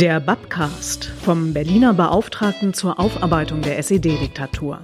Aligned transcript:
Der 0.00 0.20
Babcast 0.20 1.06
vom 1.24 1.52
Berliner 1.52 1.92
Beauftragten 1.92 2.72
zur 2.72 3.00
Aufarbeitung 3.00 3.62
der 3.62 3.78
SED-Diktatur. 3.78 4.78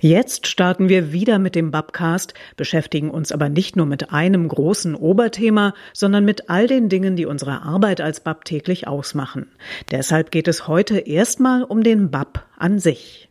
Jetzt 0.00 0.46
starten 0.46 0.88
wir 0.88 1.12
wieder 1.12 1.38
mit 1.38 1.54
dem 1.54 1.70
Babcast, 1.70 2.32
beschäftigen 2.56 3.10
uns 3.10 3.32
aber 3.32 3.50
nicht 3.50 3.76
nur 3.76 3.84
mit 3.84 4.12
einem 4.12 4.48
großen 4.48 4.94
Oberthema, 4.94 5.74
sondern 5.92 6.24
mit 6.24 6.48
all 6.48 6.66
den 6.66 6.88
Dingen, 6.88 7.14
die 7.14 7.26
unsere 7.26 7.60
Arbeit 7.60 8.00
als 8.00 8.20
Bab 8.20 8.46
täglich 8.46 8.88
ausmachen. 8.88 9.48
Deshalb 9.90 10.30
geht 10.30 10.48
es 10.48 10.68
heute 10.68 11.00
erstmal 11.00 11.64
um 11.64 11.82
den 11.82 12.10
Bab 12.10 12.46
an 12.56 12.78
sich. 12.78 13.28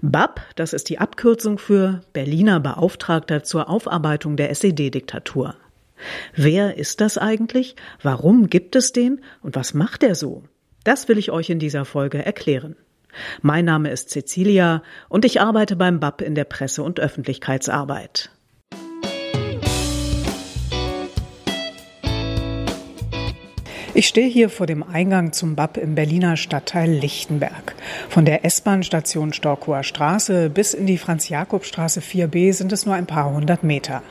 BAP, 0.00 0.40
das 0.56 0.72
ist 0.72 0.88
die 0.88 0.98
Abkürzung 0.98 1.58
für 1.58 2.00
Berliner 2.12 2.60
Beauftragter 2.60 3.42
zur 3.42 3.68
Aufarbeitung 3.68 4.36
der 4.36 4.50
SED-Diktatur. 4.50 5.54
Wer 6.34 6.76
ist 6.76 7.00
das 7.00 7.18
eigentlich? 7.18 7.76
Warum 8.02 8.48
gibt 8.50 8.76
es 8.76 8.92
den? 8.92 9.20
Und 9.42 9.56
was 9.56 9.74
macht 9.74 10.02
er 10.02 10.14
so? 10.14 10.44
Das 10.84 11.08
will 11.08 11.18
ich 11.18 11.30
euch 11.30 11.50
in 11.50 11.58
dieser 11.58 11.84
Folge 11.84 12.24
erklären. 12.24 12.76
Mein 13.42 13.64
Name 13.64 13.90
ist 13.90 14.10
Cecilia 14.10 14.82
und 15.08 15.24
ich 15.24 15.40
arbeite 15.40 15.76
beim 15.76 16.00
BAP 16.00 16.20
in 16.20 16.34
der 16.34 16.44
Presse- 16.44 16.82
und 16.82 17.00
Öffentlichkeitsarbeit. 17.00 18.30
Ich 23.96 24.08
stehe 24.08 24.26
hier 24.26 24.50
vor 24.50 24.66
dem 24.66 24.82
Eingang 24.82 25.32
zum 25.32 25.54
BAP 25.54 25.76
im 25.76 25.94
Berliner 25.94 26.36
Stadtteil 26.36 26.90
Lichtenberg. 26.90 27.76
Von 28.08 28.24
der 28.24 28.44
S-Bahn-Station 28.44 29.32
Storkower 29.32 29.84
Straße 29.84 30.50
bis 30.50 30.74
in 30.74 30.86
die 30.86 30.98
Franz-Jakob-Straße 30.98 32.00
4b 32.00 32.52
sind 32.52 32.72
es 32.72 32.86
nur 32.86 32.96
ein 32.96 33.06
paar 33.06 33.32
hundert 33.32 33.62
Meter. 33.62 34.02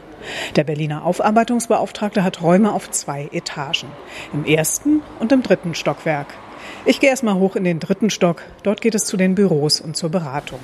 Der 0.55 0.63
Berliner 0.63 1.05
Aufarbeitungsbeauftragte 1.05 2.23
hat 2.23 2.41
Räume 2.41 2.73
auf 2.73 2.91
zwei 2.91 3.29
Etagen, 3.31 3.87
im 4.33 4.45
ersten 4.45 5.01
und 5.19 5.31
im 5.31 5.43
dritten 5.43 5.75
Stockwerk. 5.75 6.27
Ich 6.85 6.99
gehe 6.99 7.09
erstmal 7.09 7.35
hoch 7.35 7.55
in 7.55 7.63
den 7.63 7.79
dritten 7.79 8.09
Stock, 8.09 8.43
dort 8.63 8.81
geht 8.81 8.95
es 8.95 9.05
zu 9.05 9.17
den 9.17 9.35
Büros 9.35 9.81
und 9.81 9.95
zur 9.95 10.09
Beratung. 10.09 10.59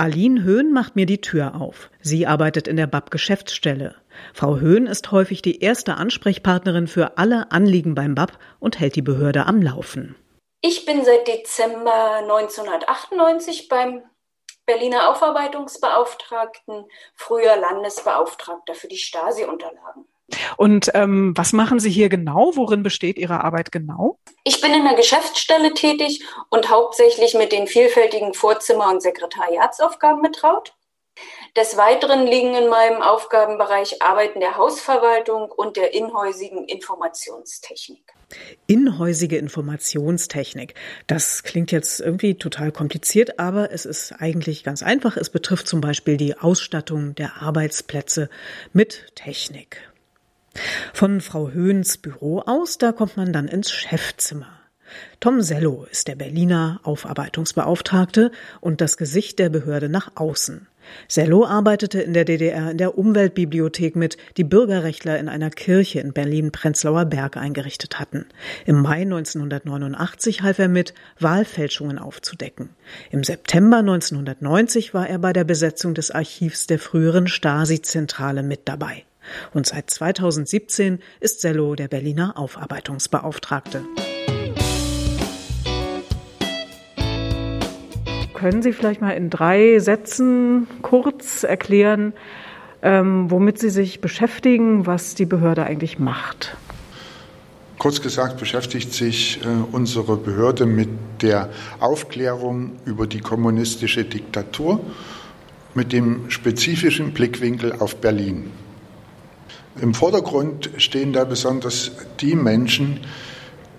Aline 0.00 0.42
Höhn 0.44 0.72
macht 0.72 0.96
mir 0.96 1.04
die 1.04 1.20
Tür 1.20 1.60
auf. 1.60 1.90
Sie 2.00 2.26
arbeitet 2.26 2.66
in 2.66 2.76
der 2.76 2.86
BAP 2.86 3.10
Geschäftsstelle. 3.10 3.96
Frau 4.34 4.56
Höhn 4.58 4.86
ist 4.86 5.10
häufig 5.12 5.42
die 5.42 5.60
erste 5.60 5.96
Ansprechpartnerin 5.96 6.86
für 6.86 7.18
alle 7.18 7.50
Anliegen 7.52 7.94
beim 7.94 8.14
BAP 8.14 8.38
und 8.58 8.78
hält 8.78 8.96
die 8.96 9.02
Behörde 9.02 9.46
am 9.46 9.62
Laufen. 9.62 10.16
Ich 10.62 10.84
bin 10.84 11.04
seit 11.04 11.26
Dezember 11.26 12.16
1998 12.22 13.68
beim 13.68 14.02
Berliner 14.66 15.10
Aufarbeitungsbeauftragten, 15.10 16.84
früher 17.14 17.56
Landesbeauftragter 17.56 18.74
für 18.74 18.88
die 18.88 18.98
Stasi-Unterlagen. 18.98 20.04
Und 20.56 20.90
ähm, 20.94 21.32
was 21.36 21.52
machen 21.52 21.80
Sie 21.80 21.90
hier 21.90 22.08
genau? 22.08 22.52
Worin 22.54 22.82
besteht 22.82 23.18
Ihre 23.18 23.42
Arbeit 23.42 23.72
genau? 23.72 24.18
Ich 24.44 24.60
bin 24.60 24.72
in 24.72 24.84
der 24.84 24.94
Geschäftsstelle 24.94 25.74
tätig 25.74 26.24
und 26.50 26.70
hauptsächlich 26.70 27.34
mit 27.34 27.52
den 27.52 27.66
vielfältigen 27.66 28.34
Vorzimmer- 28.34 28.90
und 28.90 29.02
Sekretariatsaufgaben 29.02 30.22
betraut. 30.22 30.74
Des 31.56 31.76
Weiteren 31.76 32.26
liegen 32.26 32.54
in 32.54 32.68
meinem 32.68 33.02
Aufgabenbereich 33.02 34.00
Arbeiten 34.00 34.40
der 34.40 34.56
Hausverwaltung 34.56 35.50
und 35.50 35.76
der 35.76 35.94
inhäusigen 35.94 36.64
Informationstechnik. 36.66 38.12
Inhäusige 38.68 39.36
Informationstechnik. 39.36 40.74
Das 41.08 41.42
klingt 41.42 41.72
jetzt 41.72 42.00
irgendwie 42.00 42.36
total 42.36 42.70
kompliziert, 42.70 43.40
aber 43.40 43.72
es 43.72 43.84
ist 43.84 44.12
eigentlich 44.20 44.62
ganz 44.62 44.82
einfach. 44.82 45.16
Es 45.16 45.30
betrifft 45.30 45.66
zum 45.66 45.80
Beispiel 45.80 46.16
die 46.16 46.38
Ausstattung 46.38 47.16
der 47.16 47.42
Arbeitsplätze 47.42 48.30
mit 48.72 49.12
Technik. 49.16 49.90
Von 50.94 51.20
Frau 51.20 51.50
Höhns 51.50 51.98
Büro 51.98 52.40
aus, 52.40 52.78
da 52.78 52.92
kommt 52.92 53.16
man 53.16 53.32
dann 53.32 53.48
ins 53.48 53.72
Chefzimmer. 53.72 54.60
Tom 55.18 55.42
Sello 55.42 55.86
ist 55.90 56.08
der 56.08 56.16
Berliner 56.16 56.80
Aufarbeitungsbeauftragte 56.82 58.32
und 58.60 58.80
das 58.80 58.96
Gesicht 58.96 59.38
der 59.38 59.48
Behörde 59.48 59.88
nach 59.88 60.12
außen. 60.16 60.66
Sello 61.08 61.44
arbeitete 61.44 62.00
in 62.00 62.12
der 62.12 62.24
DDR 62.24 62.70
in 62.70 62.78
der 62.78 62.96
Umweltbibliothek 62.96 63.96
mit, 63.96 64.16
die 64.36 64.44
Bürgerrechtler 64.44 65.18
in 65.18 65.28
einer 65.28 65.50
Kirche 65.50 66.00
in 66.00 66.12
Berlin-Prenzlauer 66.12 67.04
Berg 67.04 67.36
eingerichtet 67.36 67.98
hatten. 67.98 68.26
Im 68.66 68.82
Mai 68.82 69.02
1989 69.02 70.42
half 70.42 70.58
er 70.58 70.68
mit, 70.68 70.94
Wahlfälschungen 71.18 71.98
aufzudecken. 71.98 72.70
Im 73.10 73.24
September 73.24 73.78
1990 73.78 74.94
war 74.94 75.08
er 75.08 75.18
bei 75.18 75.32
der 75.32 75.44
Besetzung 75.44 75.94
des 75.94 76.10
Archivs 76.10 76.66
der 76.66 76.78
früheren 76.78 77.26
Stasi-Zentrale 77.26 78.42
mit 78.42 78.62
dabei. 78.66 79.04
Und 79.52 79.66
seit 79.66 79.90
2017 79.90 81.00
ist 81.20 81.40
Sello 81.40 81.74
der 81.74 81.88
Berliner 81.88 82.36
Aufarbeitungsbeauftragte. 82.36 83.84
Können 88.40 88.62
Sie 88.62 88.72
vielleicht 88.72 89.02
mal 89.02 89.10
in 89.10 89.28
drei 89.28 89.78
Sätzen 89.80 90.66
kurz 90.80 91.42
erklären, 91.42 92.14
ähm, 92.80 93.30
womit 93.30 93.58
Sie 93.58 93.68
sich 93.68 94.00
beschäftigen, 94.00 94.86
was 94.86 95.14
die 95.14 95.26
Behörde 95.26 95.64
eigentlich 95.64 95.98
macht? 95.98 96.56
Kurz 97.76 98.00
gesagt 98.00 98.40
beschäftigt 98.40 98.94
sich 98.94 99.40
äh, 99.44 99.46
unsere 99.72 100.16
Behörde 100.16 100.64
mit 100.64 100.88
der 101.20 101.50
Aufklärung 101.80 102.72
über 102.86 103.06
die 103.06 103.20
kommunistische 103.20 104.04
Diktatur 104.04 104.80
mit 105.74 105.92
dem 105.92 106.30
spezifischen 106.30 107.12
Blickwinkel 107.12 107.74
auf 107.78 107.96
Berlin. 107.96 108.50
Im 109.82 109.92
Vordergrund 109.92 110.70
stehen 110.78 111.12
da 111.12 111.24
besonders 111.24 111.92
die 112.20 112.36
Menschen, 112.36 113.00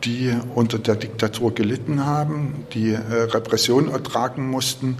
die 0.04 0.36
unter 0.56 0.80
der 0.80 0.96
Diktatur 0.96 1.54
gelitten 1.54 2.06
haben, 2.06 2.66
die 2.74 2.92
äh, 2.92 2.98
Repression 3.00 3.90
ertragen 3.90 4.50
mussten 4.50 4.98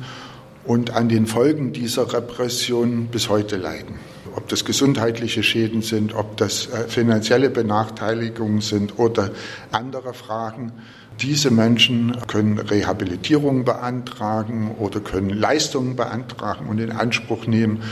und 0.64 0.92
an 0.92 1.10
den 1.10 1.26
Folgen 1.26 1.74
dieser 1.74 2.14
Repression 2.14 3.08
bis 3.08 3.30
heute 3.30 3.58
leiden. 3.58 4.00
Ob 4.36 4.48
das 4.48 4.64
gesundheitliche 4.64 5.44
Schäden 5.44 5.82
sind, 5.82 6.14
ob 6.14 6.38
das 6.38 6.68
äh, 6.68 6.88
finanzielle 6.88 7.50
Benachteiligungen 7.50 8.62
sind 8.62 9.00
oder 9.00 9.32
andere 9.72 10.14
Fragen. 10.14 10.72
Diese 11.20 11.52
Menschen 11.52 12.18
können 12.28 12.58
Rehabilitierung 12.58 13.66
beantragen 13.66 14.76
oder 14.80 15.00
können 15.02 15.30
Leistungen 15.30 15.96
beantragen 15.96 16.68
und 16.68 16.80
in 16.80 16.92
Anspruch 16.92 17.48
nehmen. 17.48 17.84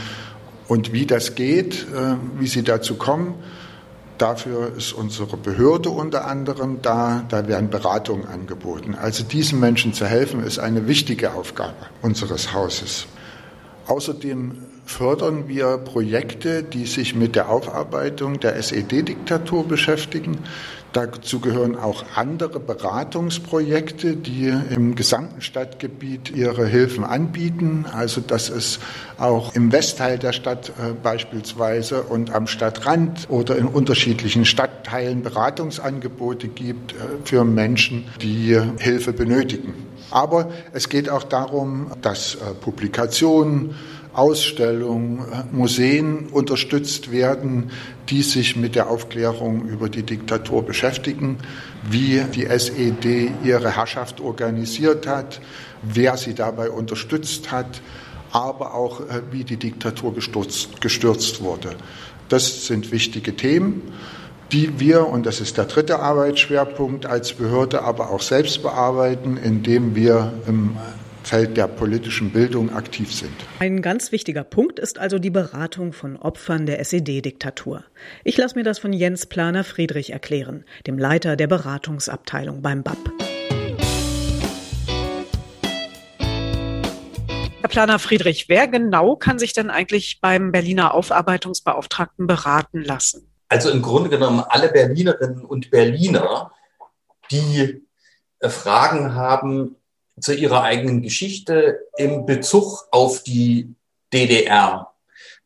Und 0.66 0.92
wie 0.92 1.06
das 1.06 1.34
geht, 1.34 1.86
äh, 1.92 2.14
wie 2.38 2.46
sie 2.46 2.62
dazu 2.62 2.94
kommen, 2.94 3.34
dafür 4.20 4.76
ist 4.76 4.92
unsere 4.92 5.36
Behörde 5.36 5.90
unter 5.90 6.26
anderem 6.26 6.82
da. 6.82 7.24
Da 7.28 7.48
werden 7.48 7.70
Beratungen 7.70 8.26
angeboten. 8.26 8.94
Also 8.94 9.24
diesen 9.24 9.60
Menschen 9.60 9.92
zu 9.92 10.06
helfen, 10.06 10.42
ist 10.42 10.58
eine 10.58 10.86
wichtige 10.86 11.34
Aufgabe 11.34 11.74
unseres 12.02 12.52
Hauses. 12.52 13.06
Außerdem 13.86 14.69
fördern 14.90 15.46
wir 15.46 15.78
Projekte, 15.78 16.62
die 16.62 16.84
sich 16.84 17.14
mit 17.14 17.36
der 17.36 17.48
Aufarbeitung 17.48 18.40
der 18.40 18.56
SED-Diktatur 18.56 19.66
beschäftigen. 19.66 20.38
Dazu 20.92 21.38
gehören 21.38 21.76
auch 21.76 22.04
andere 22.16 22.58
Beratungsprojekte, 22.58 24.16
die 24.16 24.52
im 24.74 24.96
gesamten 24.96 25.40
Stadtgebiet 25.40 26.32
ihre 26.34 26.66
Hilfen 26.66 27.04
anbieten. 27.04 27.86
Also 27.92 28.20
dass 28.20 28.48
es 28.50 28.80
auch 29.16 29.54
im 29.54 29.70
Westteil 29.70 30.18
der 30.18 30.32
Stadt 30.32 30.70
äh, 30.70 30.92
beispielsweise 31.00 32.02
und 32.02 32.34
am 32.34 32.48
Stadtrand 32.48 33.30
oder 33.30 33.56
in 33.56 33.66
unterschiedlichen 33.66 34.44
Stadtteilen 34.44 35.22
Beratungsangebote 35.22 36.48
gibt 36.48 36.92
äh, 36.92 36.96
für 37.22 37.44
Menschen, 37.44 38.08
die 38.20 38.60
Hilfe 38.78 39.12
benötigen. 39.12 39.74
Aber 40.10 40.50
es 40.72 40.88
geht 40.88 41.08
auch 41.08 41.22
darum, 41.22 41.92
dass 42.02 42.34
äh, 42.34 42.54
Publikationen, 42.60 43.76
Ausstellungen, 44.12 45.24
Museen 45.52 46.26
unterstützt 46.26 47.12
werden, 47.12 47.70
die 48.08 48.22
sich 48.22 48.56
mit 48.56 48.74
der 48.74 48.90
Aufklärung 48.90 49.66
über 49.68 49.88
die 49.88 50.02
Diktatur 50.02 50.64
beschäftigen, 50.64 51.38
wie 51.88 52.22
die 52.34 52.46
SED 52.46 53.30
ihre 53.44 53.76
Herrschaft 53.76 54.20
organisiert 54.20 55.06
hat, 55.06 55.40
wer 55.82 56.16
sie 56.16 56.34
dabei 56.34 56.70
unterstützt 56.70 57.52
hat, 57.52 57.80
aber 58.32 58.74
auch 58.74 59.00
äh, 59.00 59.22
wie 59.30 59.44
die 59.44 59.56
Diktatur 59.56 60.14
gestürzt, 60.14 60.80
gestürzt 60.80 61.42
wurde. 61.42 61.70
Das 62.28 62.66
sind 62.66 62.92
wichtige 62.92 63.34
Themen, 63.34 63.92
die 64.52 64.78
wir, 64.78 65.06
und 65.06 65.26
das 65.26 65.40
ist 65.40 65.56
der 65.58 65.64
dritte 65.66 66.00
Arbeitsschwerpunkt, 66.00 67.06
als 67.06 67.32
Behörde 67.32 67.82
aber 67.82 68.10
auch 68.10 68.22
selbst 68.22 68.62
bearbeiten, 68.62 69.36
indem 69.36 69.94
wir 69.94 70.32
im 70.46 70.76
Feld 71.30 71.56
der 71.56 71.68
politischen 71.68 72.32
Bildung 72.32 72.74
aktiv 72.74 73.14
sind. 73.14 73.30
Ein 73.60 73.82
ganz 73.82 74.10
wichtiger 74.10 74.42
Punkt 74.42 74.80
ist 74.80 74.98
also 74.98 75.20
die 75.20 75.30
Beratung 75.30 75.92
von 75.92 76.16
Opfern 76.16 76.66
der 76.66 76.80
SED-Diktatur. 76.80 77.84
Ich 78.24 78.36
lasse 78.36 78.58
mir 78.58 78.64
das 78.64 78.80
von 78.80 78.92
Jens 78.92 79.26
Planer 79.26 79.62
Friedrich 79.62 80.10
erklären, 80.10 80.64
dem 80.88 80.98
Leiter 80.98 81.36
der 81.36 81.46
Beratungsabteilung 81.46 82.62
beim 82.62 82.82
BAP. 82.82 82.98
Herr 87.60 87.68
Planer 87.68 88.00
Friedrich, 88.00 88.48
wer 88.48 88.66
genau 88.66 89.14
kann 89.14 89.38
sich 89.38 89.52
denn 89.52 89.70
eigentlich 89.70 90.18
beim 90.20 90.50
Berliner 90.50 90.94
Aufarbeitungsbeauftragten 90.94 92.26
beraten 92.26 92.82
lassen? 92.82 93.32
Also 93.48 93.70
im 93.70 93.82
Grunde 93.82 94.10
genommen 94.10 94.40
alle 94.48 94.68
Berlinerinnen 94.68 95.44
und 95.44 95.70
Berliner, 95.70 96.50
die 97.30 97.86
äh, 98.40 98.48
Fragen 98.48 99.14
haben 99.14 99.76
zu 100.20 100.34
ihrer 100.34 100.62
eigenen 100.62 101.02
Geschichte 101.02 101.80
im 101.96 102.26
Bezug 102.26 102.86
auf 102.90 103.22
die 103.22 103.74
DDR. 104.12 104.92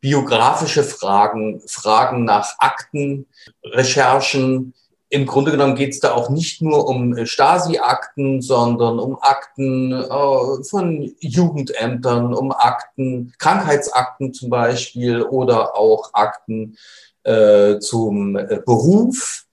Biografische 0.01 0.85
Fragen, 0.85 1.63
Fragen 1.67 2.25
nach 2.25 2.59
Akten, 2.59 3.27
Recherchen, 3.65 4.75
im 5.15 5.27
Grunde 5.27 5.53
genommen 5.53 5.77
geht 5.77 5.93
es 5.93 6.01
da 6.01 6.13
auch 6.13 6.29
nicht 6.29 6.61
nur 6.61 6.89
um 6.89 7.17
äh, 7.17 7.25
Stasi-Akten, 7.25 8.43
sondern 8.43 8.99
um 8.99 9.17
Akten 9.21 9.93
äh, 9.93 10.65
von 10.65 11.15
Jugendämtern, 11.21 12.35
um 12.35 12.51
Akten, 12.51 13.33
Krankheitsakten 13.39 14.35
zum 14.35 14.51
Beispiel 14.51 15.23
oder 15.23 15.77
auch 15.77 16.11
Akten 16.15 16.77
äh, 17.23 17.79
zum 17.79 18.37
äh, 18.37 18.61
Beruf. 18.67 19.45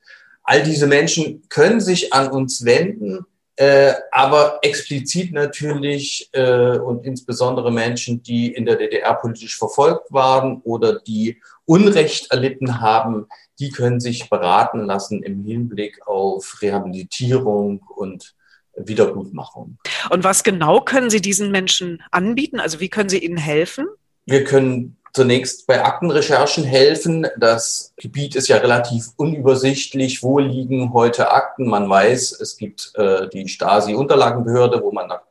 All 0.41 0.63
diese 0.63 0.87
Menschen 0.87 1.47
können 1.47 1.79
sich 1.79 2.11
an 2.11 2.31
uns 2.31 2.65
wenden, 2.65 3.25
äh, 3.61 3.93
aber 4.11 4.57
explizit 4.63 5.33
natürlich 5.33 6.27
äh, 6.31 6.79
und 6.79 7.05
insbesondere 7.05 7.71
Menschen, 7.71 8.23
die 8.23 8.51
in 8.51 8.65
der 8.65 8.75
DDR 8.75 9.13
politisch 9.13 9.55
verfolgt 9.55 10.11
waren 10.11 10.61
oder 10.63 10.99
die 10.99 11.39
Unrecht 11.65 12.31
erlitten 12.31 12.81
haben, 12.81 13.27
die 13.59 13.69
können 13.69 13.99
sich 13.99 14.31
beraten 14.31 14.79
lassen 14.79 15.21
im 15.21 15.43
Hinblick 15.45 16.07
auf 16.07 16.57
Rehabilitierung 16.63 17.83
und 17.95 18.33
Wiedergutmachung. 18.75 19.77
Und 20.09 20.23
was 20.23 20.41
genau 20.43 20.81
können 20.81 21.11
Sie 21.11 21.21
diesen 21.21 21.51
Menschen 21.51 22.01
anbieten? 22.09 22.59
Also 22.59 22.79
wie 22.79 22.89
können 22.89 23.09
Sie 23.09 23.23
ihnen 23.23 23.37
helfen? 23.37 23.85
Wir 24.25 24.43
können 24.43 24.97
zunächst 25.13 25.67
bei 25.67 25.83
Aktenrecherchen 25.83 26.63
helfen. 26.63 27.27
Das 27.37 27.93
Gebiet 27.97 28.35
ist 28.35 28.47
ja 28.47 28.57
relativ 28.57 29.09
unübersichtlich. 29.17 30.23
Wo 30.23 30.39
liegen 30.39 30.93
heute 30.93 31.31
Akten? 31.31 31.67
Man 31.67 31.89
weiß, 31.89 32.39
es 32.39 32.57
gibt 32.57 32.91
äh, 32.95 33.27
die 33.29 33.47
Stasi-Unterlagenbehörde, 33.47 34.81
wo 34.81 34.91
man 34.91 35.07
nach 35.07 35.21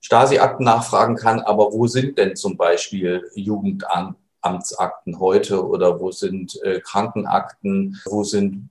Stasi-Akten 0.00 0.64
nachfragen 0.64 1.16
kann. 1.16 1.40
Aber 1.40 1.72
wo 1.72 1.86
sind 1.86 2.18
denn 2.18 2.36
zum 2.36 2.56
Beispiel 2.56 3.30
Jugendamt? 3.34 4.16
Amtsakten 4.42 5.20
heute 5.20 5.66
oder 5.66 6.00
wo 6.00 6.10
sind 6.10 6.60
äh, 6.62 6.80
Krankenakten, 6.80 8.00
wo 8.06 8.24
sind 8.24 8.70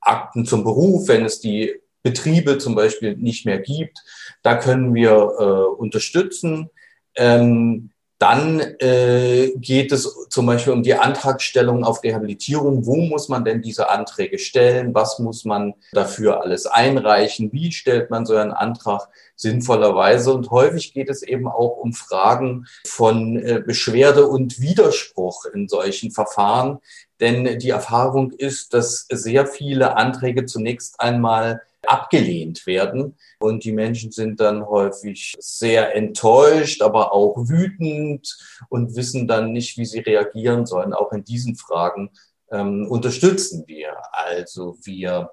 Akten 0.00 0.44
zum 0.44 0.64
Beruf, 0.64 1.08
wenn 1.08 1.24
es 1.24 1.40
die 1.40 1.80
Betriebe 2.02 2.58
zum 2.58 2.74
Beispiel 2.74 3.16
nicht 3.16 3.46
mehr 3.46 3.60
gibt. 3.60 3.98
Da 4.42 4.56
können 4.56 4.94
wir 4.94 5.12
äh, 5.12 5.80
unterstützen. 5.80 6.68
Ähm, 7.14 7.91
dann 8.22 8.60
äh, 8.78 9.50
geht 9.56 9.90
es 9.90 10.28
zum 10.28 10.46
Beispiel 10.46 10.72
um 10.72 10.84
die 10.84 10.94
Antragstellung 10.94 11.82
auf 11.82 12.04
Rehabilitierung. 12.04 12.86
Wo 12.86 12.94
muss 12.98 13.28
man 13.28 13.44
denn 13.44 13.62
diese 13.62 13.90
Anträge 13.90 14.38
stellen? 14.38 14.94
Was 14.94 15.18
muss 15.18 15.44
man 15.44 15.74
dafür 15.90 16.40
alles 16.40 16.66
einreichen? 16.66 17.52
Wie 17.52 17.72
stellt 17.72 18.10
man 18.10 18.24
so 18.24 18.36
einen 18.36 18.52
Antrag 18.52 19.08
sinnvollerweise? 19.34 20.32
Und 20.32 20.52
häufig 20.52 20.94
geht 20.94 21.10
es 21.10 21.24
eben 21.24 21.48
auch 21.48 21.78
um 21.78 21.94
Fragen 21.94 22.66
von 22.86 23.36
äh, 23.38 23.60
Beschwerde 23.66 24.28
und 24.28 24.60
Widerspruch 24.60 25.46
in 25.46 25.66
solchen 25.66 26.12
Verfahren. 26.12 26.78
Denn 27.18 27.58
die 27.58 27.70
Erfahrung 27.70 28.30
ist, 28.30 28.72
dass 28.72 29.08
sehr 29.10 29.48
viele 29.48 29.96
Anträge 29.96 30.46
zunächst 30.46 31.00
einmal 31.00 31.62
abgelehnt 31.86 32.66
werden. 32.66 33.16
Und 33.40 33.64
die 33.64 33.72
Menschen 33.72 34.12
sind 34.12 34.40
dann 34.40 34.66
häufig 34.66 35.34
sehr 35.38 35.94
enttäuscht, 35.94 36.82
aber 36.82 37.12
auch 37.12 37.36
wütend 37.36 38.36
und 38.68 38.96
wissen 38.96 39.26
dann 39.26 39.52
nicht, 39.52 39.76
wie 39.78 39.84
sie 39.84 40.00
reagieren 40.00 40.66
sollen. 40.66 40.94
Auch 40.94 41.12
in 41.12 41.24
diesen 41.24 41.56
Fragen 41.56 42.10
ähm, 42.50 42.86
unterstützen 42.88 43.64
wir. 43.66 43.96
Also 44.12 44.76
wir 44.82 45.30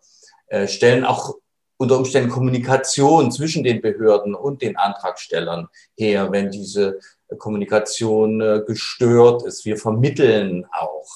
äh, 0.47 0.67
stellen 0.67 1.05
auch 1.05 1.35
unter 1.77 1.97
Umständen 1.97 2.29
Kommunikation 2.29 3.31
zwischen 3.31 3.63
den 3.63 3.81
Behörden 3.81 4.35
und 4.35 4.61
den 4.61 4.75
Antragstellern 4.75 5.69
her, 5.97 6.29
wenn 6.31 6.51
diese 6.51 6.99
Kommunikation 7.37 8.41
äh, 8.41 8.63
gestört 8.65 9.45
ist. 9.45 9.63
Wir 9.65 9.77
vermitteln 9.77 10.65
auch 10.71 11.07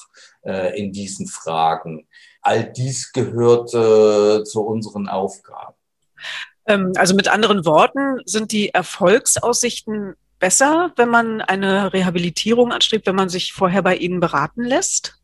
äh, 0.42 0.78
in 0.80 0.92
diesen 0.92 1.26
Fragen 1.26 2.06
all 2.44 2.72
dies 2.72 3.12
gehört 3.12 3.74
äh, 3.74 4.44
zu 4.44 4.62
unseren 4.62 5.08
Aufgaben. 5.08 5.74
Ähm, 6.66 6.92
also 6.96 7.14
mit 7.14 7.28
anderen 7.28 7.64
Worten, 7.64 8.20
sind 8.24 8.52
die 8.52 8.70
Erfolgsaussichten 8.70 10.14
besser, 10.38 10.92
wenn 10.96 11.08
man 11.08 11.40
eine 11.40 11.92
Rehabilitierung 11.92 12.72
anstrebt, 12.72 13.06
wenn 13.06 13.16
man 13.16 13.28
sich 13.28 13.52
vorher 13.52 13.82
bei 13.82 13.96
Ihnen 13.96 14.20
beraten 14.20 14.62
lässt? 14.62 15.18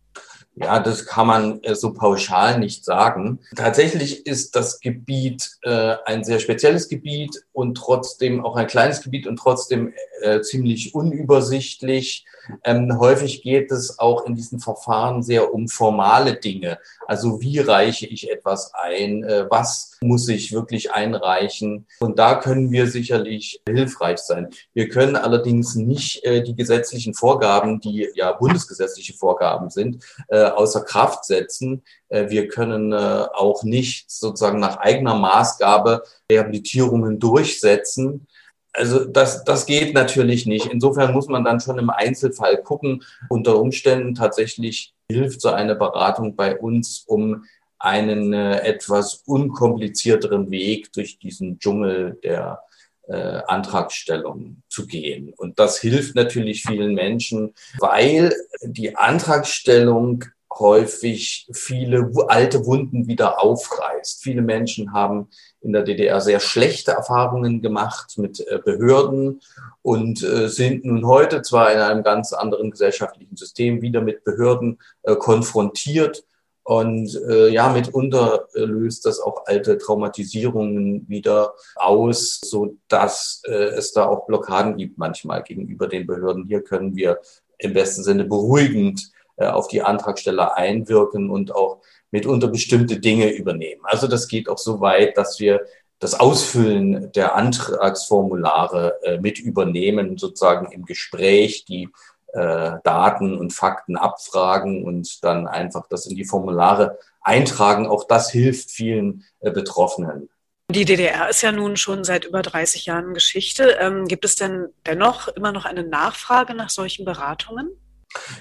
Ja, 0.57 0.81
das 0.81 1.07
kann 1.07 1.27
man 1.27 1.63
äh, 1.63 1.75
so 1.75 1.93
pauschal 1.93 2.59
nicht 2.59 2.85
sagen. 2.85 3.39
Tatsächlich 3.55 4.27
ist 4.27 4.57
das 4.57 4.81
Gebiet 4.81 5.59
äh, 5.63 5.95
ein 6.05 6.25
sehr 6.25 6.41
spezielles 6.41 6.89
Gebiet 6.89 7.45
und 7.53 7.77
trotzdem 7.77 8.45
auch 8.45 8.57
ein 8.57 8.67
kleines 8.67 9.01
Gebiet 9.01 9.27
und 9.27 9.37
trotzdem 9.37 9.95
äh, 10.21 10.41
ziemlich 10.41 10.95
unübersichtlich. 10.95 12.27
Ähm, 12.65 12.99
häufig 12.99 13.43
geht 13.43 13.71
es 13.71 13.99
auch 13.99 14.27
in 14.27 14.35
diesen 14.35 14.59
Verfahren 14.59 15.23
sehr 15.23 15.55
um 15.55 15.69
formale 15.69 16.35
Dinge. 16.35 16.79
Also 17.07 17.41
wie 17.41 17.61
reiche 17.61 18.07
ich 18.07 18.31
etwas 18.31 18.73
ein? 18.75 19.23
Äh, 19.25 19.47
was 19.49 19.99
muss 20.01 20.29
ich 20.29 20.53
wirklich 20.53 20.93
einreichen? 20.93 21.87
Und 22.01 22.19
da 22.19 22.35
können 22.35 22.71
wir 22.71 22.87
sicherlich 22.89 23.63
hilfreich 23.69 24.19
sein. 24.19 24.49
Wir 24.75 24.89
können 24.89 25.17
allerdings 25.17 25.75
nicht 25.75 26.25
äh, 26.25 26.43
die 26.43 26.57
gesetzlichen 26.57 27.15
Vorgaben, 27.15 27.81
die 27.81 28.09
ja 28.15 28.33
bundesgesetzliche 28.33 29.15
Vorgaben 29.15 29.71
sind, 29.71 30.05
äh, 30.29 30.40
außer 30.43 30.83
Kraft 30.83 31.25
setzen. 31.25 31.83
Äh, 32.09 32.31
wir 32.31 32.49
können 32.49 32.93
äh, 32.93 32.97
auch 32.97 33.63
nicht 33.63 34.11
sozusagen 34.11 34.61
nach 34.61 34.79
eigener 34.79 35.15
Maßgabe 35.15 36.03
Rehabilitierungen 36.31 37.19
durchsetzen 37.19 38.27
also 38.73 39.05
das, 39.05 39.45
das 39.45 39.67
geht 39.67 39.95
natürlich 39.95 40.47
nicht. 40.47 40.67
Insofern 40.67 41.13
muss 41.13 41.29
man 41.29 41.45
dann 41.45 41.61
schon 41.61 41.79
im 41.79 41.91
Einzelfall 41.91 42.63
gucken. 42.63 43.03
Unter 43.29 43.59
Umständen 43.59 44.15
tatsächlich 44.15 44.95
hilft 45.11 45.41
so 45.41 45.49
eine 45.51 45.75
Beratung 45.75 46.37
bei 46.37 46.57
uns, 46.57 47.05
um 47.07 47.45
einen 47.79 48.33
äh, 48.33 48.61
etwas 48.61 49.23
unkomplizierteren 49.27 50.51
Weg 50.51 50.93
durch 50.93 51.19
diesen 51.19 51.59
Dschungel 51.59 52.19
der 52.23 52.61
äh, 53.11 53.43
Antragstellung 53.47 54.63
zu 54.69 54.87
gehen. 54.87 55.33
Und 55.37 55.59
das 55.59 55.79
hilft 55.81 56.15
natürlich 56.15 56.63
vielen 56.63 56.95
Menschen, 56.95 57.55
weil 57.79 58.33
die 58.63 58.97
Antragstellung 58.97 60.25
häufig 60.59 61.49
viele 61.53 62.11
alte 62.29 62.67
Wunden 62.67 63.07
wieder 63.07 63.43
aufreißt. 63.43 64.23
Viele 64.23 64.43
Menschen 64.43 64.93
haben 64.93 65.29
in 65.61 65.73
der 65.73 65.83
DDR 65.83 66.21
sehr 66.21 66.41
schlechte 66.41 66.93
Erfahrungen 66.93 67.63
gemacht 67.63 68.19
mit 68.19 68.47
äh, 68.47 68.59
Behörden 68.65 69.41
und 69.83 70.23
äh, 70.23 70.49
sind 70.49 70.85
nun 70.85 71.07
heute 71.07 71.43
zwar 71.43 71.73
in 71.73 71.79
einem 71.79 72.03
ganz 72.03 72.33
anderen 72.33 72.71
gesellschaftlichen 72.71 73.37
System 73.37 73.83
wieder 73.83 74.01
mit 74.01 74.25
Behörden 74.25 74.79
äh, 75.03 75.17
konfrontiert. 75.17 76.25
Und 76.71 77.21
äh, 77.29 77.49
ja, 77.49 77.69
mitunter 77.71 78.47
äh, 78.55 78.61
löst 78.61 79.05
das 79.05 79.19
auch 79.19 79.45
alte 79.47 79.77
Traumatisierungen 79.77 81.09
wieder 81.09 81.55
aus, 81.75 82.39
so 82.45 82.77
dass 82.87 83.43
äh, 83.45 83.51
es 83.51 83.93
da 83.93 84.07
auch 84.07 84.27
Blockaden 84.27 84.77
gibt 84.77 84.97
manchmal 84.97 85.43
gegenüber 85.43 85.89
den 85.89 86.07
Behörden. 86.07 86.47
Hier 86.47 86.63
können 86.63 86.95
wir 86.95 87.19
im 87.59 87.73
besten 87.73 88.05
Sinne 88.05 88.25
beruhigend 88.25 89.11
äh, 89.37 89.49
auf 89.49 89.67
die 89.67 89.83
Antragsteller 89.83 90.57
einwirken 90.57 91.29
und 91.29 91.53
auch 91.53 91.81
mitunter 92.13 92.47
bestimmte 92.47 93.01
Dinge 93.01 93.33
übernehmen. 93.33 93.83
Also 93.83 94.07
das 94.07 94.29
geht 94.29 94.49
auch 94.49 94.59
so 94.59 94.81
weit, 94.81 95.17
dass 95.17 95.41
wir 95.41 95.63
das 95.99 96.19
Ausfüllen 96.19 97.11
der 97.13 97.35
Antragsformulare 97.35 99.01
äh, 99.03 99.19
mit 99.19 99.41
übernehmen, 99.41 100.19
sozusagen 100.19 100.71
im 100.71 100.85
Gespräch 100.87 101.65
die 101.65 101.89
äh, 102.33 102.73
Daten 102.85 103.37
und 103.39 103.53
Fakten 103.53 103.97
abfragen 103.97 104.85
und 104.85 105.25
dann 105.25 105.47
einfach 105.47 105.87
das 105.89 106.07
in 106.07 106.17
die 106.17 106.25
Formulare 106.25 106.99
eintragen. 107.23 107.87
Auch 107.87 108.05
das 108.05 108.31
hilft 108.31 108.71
vielen 108.71 109.25
äh, 109.41 109.51
Betroffenen. 109.51 110.29
Die 110.71 110.85
DDR 110.85 111.29
ist 111.29 111.43
ja 111.43 111.51
nun 111.51 111.77
schon 111.77 112.05
seit 112.05 112.25
über 112.25 112.43
30 112.43 112.87
Jahren 112.87 113.13
Geschichte. 113.13 113.77
Ähm, 113.81 114.07
gibt 114.07 114.25
es 114.25 114.37
denn 114.37 114.69
dennoch 114.87 115.27
immer 115.29 115.51
noch 115.51 115.65
eine 115.65 115.83
Nachfrage 115.83 116.55
nach 116.55 116.71
solchen 116.71 117.05
Beratungen? 117.05 117.71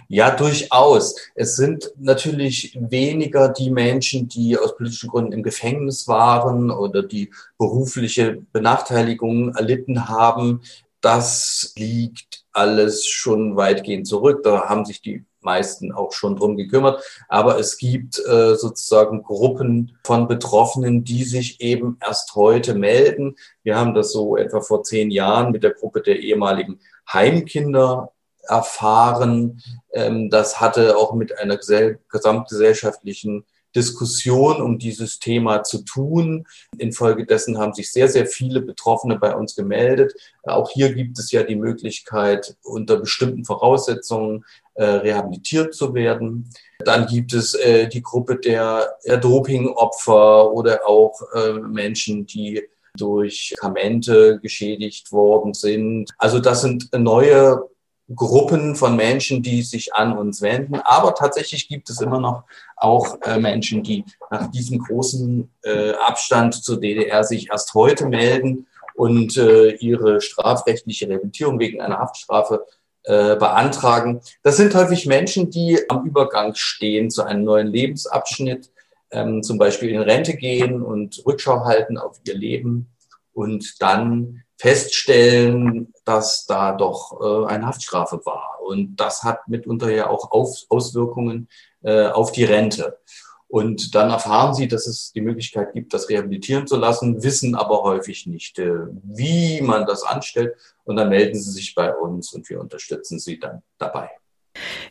Ja, 0.08 0.32
durchaus. 0.32 1.16
Es 1.36 1.56
sind 1.56 1.92
natürlich 1.98 2.78
weniger 2.80 3.50
die 3.50 3.70
Menschen, 3.70 4.28
die 4.28 4.58
aus 4.58 4.76
politischen 4.76 5.10
Gründen 5.10 5.32
im 5.32 5.44
Gefängnis 5.44 6.08
waren 6.08 6.72
oder 6.72 7.04
die 7.04 7.32
berufliche 7.58 8.42
Benachteiligungen 8.52 9.56
erlitten 9.56 10.08
haben. 10.08 10.62
Das 11.02 11.74
liegt 11.78 12.39
alles 12.54 13.06
schon 13.06 13.56
weitgehend 13.56 14.08
zurück. 14.08 14.44
Da 14.44 14.70
haben 14.70 14.86
sich 14.86 15.02
die 15.02 15.26
meisten 15.42 15.92
auch 15.92 16.12
schon 16.12 16.36
drum 16.36 16.58
gekümmert. 16.58 17.04
Aber 17.28 17.60
es 17.60 17.78
gibt 17.78 18.20
äh, 18.20 18.56
sozusagen 18.56 19.24
Gruppen 19.24 19.98
von 20.04 20.28
Betroffenen, 20.28 21.04
die 21.04 21.24
sich 21.24 21.62
eben 21.62 21.98
erst 22.06 22.36
heute 22.36 22.74
melden. 22.76 23.36
Wir 23.64 23.78
haben 23.78 23.94
das 23.94 24.12
so 24.12 24.38
etwa 24.38 24.62
vor 24.62 24.84
zehn 24.84 25.12
Jahren 25.12 25.52
mit 25.52 25.64
der 25.64 25.72
Gruppe 25.72 26.02
der 26.02 26.20
ehemaligen 26.20 26.80
Heimkinder 27.12 28.12
erfahren. 28.44 29.62
Ähm, 29.94 30.30
das 30.30 30.60
hatte 30.60 30.98
auch 30.98 31.14
mit 31.14 31.38
einer 31.38 31.58
gesamtgesellschaftlichen 31.58 33.46
Diskussion 33.76 34.62
um 34.62 34.80
dieses 34.80 35.20
Thema 35.20 35.64
zu 35.64 35.84
tun. 35.84 36.46
Infolgedessen 36.78 37.58
haben 37.58 37.74
sich 37.74 37.92
sehr, 37.92 38.08
sehr 38.08 38.26
viele 38.26 38.62
Betroffene 38.62 39.18
bei 39.18 39.36
uns 39.36 39.56
gemeldet. 39.56 40.14
Auch 40.44 40.70
hier 40.70 40.94
gibt 40.94 41.20
es 41.20 41.32
ja 41.32 41.44
die 41.44 41.56
Möglichkeit, 41.56 42.58
unter 42.64 42.98
bestimmten 42.98 43.46
Voraussetzungen 43.46 44.46
äh, 44.74 44.84
rehabilitiert 44.84 45.74
zu 45.74 45.94
werden. 45.94 46.50
Dann 46.80 47.06
gibt 47.06 47.34
es 47.34 47.54
äh, 47.54 47.88
die 47.88 48.02
Gruppe 48.02 48.38
der, 48.38 48.96
der 49.06 49.18
Dopingopfer 49.18 50.52
oder 50.52 50.88
auch 50.88 51.22
äh, 51.34 51.54
Menschen, 51.54 52.26
die 52.26 52.64
durch 52.98 53.54
Kamente 53.60 54.40
geschädigt 54.42 55.12
worden 55.12 55.54
sind. 55.54 56.10
Also 56.18 56.40
das 56.40 56.62
sind 56.62 56.90
neue 56.94 57.70
Gruppen 58.16 58.76
von 58.76 58.96
Menschen, 58.96 59.44
die 59.44 59.62
sich 59.62 59.94
an 59.94 60.18
uns 60.18 60.42
wenden. 60.42 60.76
Aber 60.84 61.14
tatsächlich 61.14 61.68
gibt 61.68 61.90
es 61.90 62.02
immer 62.02 62.20
noch 62.20 62.44
auch 62.76 63.22
äh, 63.22 63.40
Menschen, 63.40 63.84
die 63.84 64.04
nach 64.32 64.50
diesem 64.52 64.80
großen 64.80 65.50
äh, 65.64 65.92
Abstand 65.92 66.56
zur 66.56 66.80
DDR 66.80 67.24
sich 67.24 67.50
erst 67.52 67.74
heute 67.74 68.08
melden 68.08 68.68
und 68.96 69.38
äh, 69.38 69.72
ihre 69.76 70.22
strafrechtliche 70.22 71.08
Rehabilitierung 71.08 71.60
wegen 71.60 71.82
einer 71.82 72.00
Haftstrafe 72.00 72.66
äh, 73.04 73.36
beantragen. 73.38 74.22
Das 74.44 74.58
sind 74.58 74.76
häufig 74.76 75.06
Menschen, 75.06 75.50
die 75.50 75.80
am 75.90 76.06
Übergang 76.06 76.54
stehen 76.56 77.10
zu 77.10 77.24
einem 77.24 77.44
neuen 77.44 77.68
Lebensabschnitt, 77.68 78.72
ähm, 79.12 79.42
zum 79.42 79.58
Beispiel 79.58 79.90
in 79.92 80.02
Rente 80.02 80.36
gehen 80.36 80.82
und 80.82 81.24
Rückschau 81.26 81.64
halten 81.66 81.98
auf 81.98 82.20
ihr 82.26 82.36
Leben 82.36 82.90
und 83.34 83.82
dann 83.82 84.44
feststellen, 84.60 85.94
dass 86.04 86.46
da 86.46 86.74
doch 86.74 87.20
äh, 87.22 87.48
eine 87.48 87.66
Haftstrafe 87.66 88.22
war. 88.26 88.60
Und 88.62 88.98
das 88.98 89.24
hat 89.24 89.48
mitunter 89.48 89.90
ja 89.90 90.10
auch 90.10 90.32
auf, 90.32 90.66
Auswirkungen 90.68 91.48
äh, 91.82 92.08
auf 92.08 92.34
die 92.34 92.44
Rente. 92.44 93.00
Und 93.48 93.96
dann 93.96 94.12
erfahren 94.12 94.54
sie, 94.54 94.68
dass 94.68 94.86
es 94.86 95.12
die 95.14 95.22
Möglichkeit 95.22 95.74
gibt, 95.74 95.94
das 95.94 96.10
rehabilitieren 96.10 96.68
zu 96.68 96.76
lassen, 96.76 97.24
wissen 97.24 97.56
aber 97.56 97.82
häufig 97.84 98.28
nicht, 98.28 98.60
äh, 98.60 98.88
wie 99.02 99.62
man 99.62 99.88
das 99.88 100.04
anstellt. 100.04 100.56
Und 100.84 100.98
dann 100.98 101.10
melden 101.10 101.40
sie 101.40 101.52
sich 101.52 101.74
bei 101.74 101.96
uns 101.96 102.34
und 102.34 102.48
wir 102.50 102.60
unterstützen 102.60 103.18
sie 103.18 103.40
dann 103.40 103.64
dabei. 103.78 104.19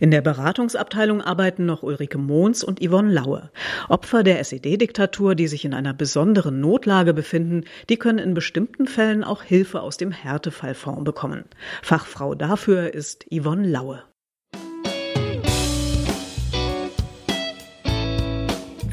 In 0.00 0.10
der 0.10 0.20
Beratungsabteilung 0.20 1.20
arbeiten 1.20 1.66
noch 1.66 1.82
Ulrike 1.82 2.18
Mohns 2.18 2.64
und 2.64 2.80
Yvonne 2.80 3.12
Laue. 3.12 3.50
Opfer 3.88 4.22
der 4.22 4.40
SED-Diktatur, 4.40 5.34
die 5.34 5.48
sich 5.48 5.64
in 5.64 5.74
einer 5.74 5.94
besonderen 5.94 6.60
Notlage 6.60 7.14
befinden, 7.14 7.64
die 7.88 7.96
können 7.96 8.18
in 8.18 8.34
bestimmten 8.34 8.86
Fällen 8.86 9.24
auch 9.24 9.42
Hilfe 9.42 9.80
aus 9.80 9.96
dem 9.96 10.12
Härtefallfonds 10.12 11.04
bekommen. 11.04 11.44
Fachfrau 11.82 12.34
dafür 12.34 12.94
ist 12.94 13.26
Yvonne 13.32 13.68
Laue. 13.68 14.02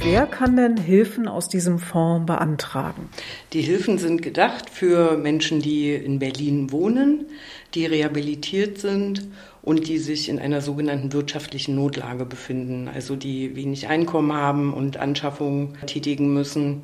Wer 0.07 0.27
kann 0.27 0.55
denn 0.55 0.77
Hilfen 0.77 1.27
aus 1.27 1.49
diesem 1.49 1.79
Fonds 1.79 2.27
beantragen? 2.27 3.09
Die 3.53 3.61
Hilfen 3.61 3.97
sind 3.97 4.21
gedacht 4.21 4.69
für 4.69 5.17
Menschen, 5.17 5.63
die 5.63 5.95
in 5.95 6.19
Berlin 6.19 6.71
wohnen, 6.71 7.25
die 7.73 7.87
rehabilitiert 7.87 8.77
sind 8.77 9.27
und 9.63 9.87
die 9.87 9.97
sich 9.97 10.29
in 10.29 10.37
einer 10.37 10.61
sogenannten 10.61 11.11
wirtschaftlichen 11.11 11.73
Notlage 11.73 12.23
befinden, 12.23 12.87
also 12.87 13.15
die 13.15 13.55
wenig 13.55 13.87
Einkommen 13.87 14.31
haben 14.31 14.75
und 14.75 14.97
Anschaffungen 14.97 15.75
tätigen 15.87 16.31
müssen, 16.35 16.81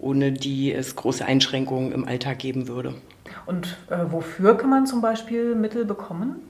ohne 0.00 0.32
die 0.32 0.72
es 0.72 0.96
große 0.96 1.24
Einschränkungen 1.24 1.92
im 1.92 2.08
Alltag 2.08 2.40
geben 2.40 2.66
würde. 2.66 2.94
Und 3.46 3.76
äh, 3.90 4.10
wofür 4.10 4.56
kann 4.56 4.70
man 4.70 4.86
zum 4.88 5.00
Beispiel 5.00 5.54
Mittel 5.54 5.84
bekommen? 5.84 6.40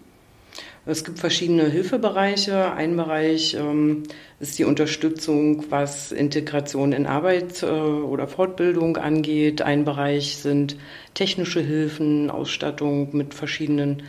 Es 0.88 1.02
gibt 1.02 1.18
verschiedene 1.18 1.68
Hilfebereiche. 1.68 2.72
Ein 2.72 2.96
Bereich 2.96 3.54
ähm, 3.54 4.04
ist 4.38 4.56
die 4.56 4.64
Unterstützung, 4.64 5.64
was 5.68 6.12
Integration 6.12 6.92
in 6.92 7.06
Arbeit 7.06 7.64
äh, 7.64 7.66
oder 7.66 8.28
Fortbildung 8.28 8.96
angeht. 8.96 9.62
Ein 9.62 9.84
Bereich 9.84 10.36
sind 10.36 10.76
technische 11.14 11.60
Hilfen, 11.60 12.30
Ausstattung 12.30 13.16
mit 13.16 13.34
verschiedenen 13.34 14.04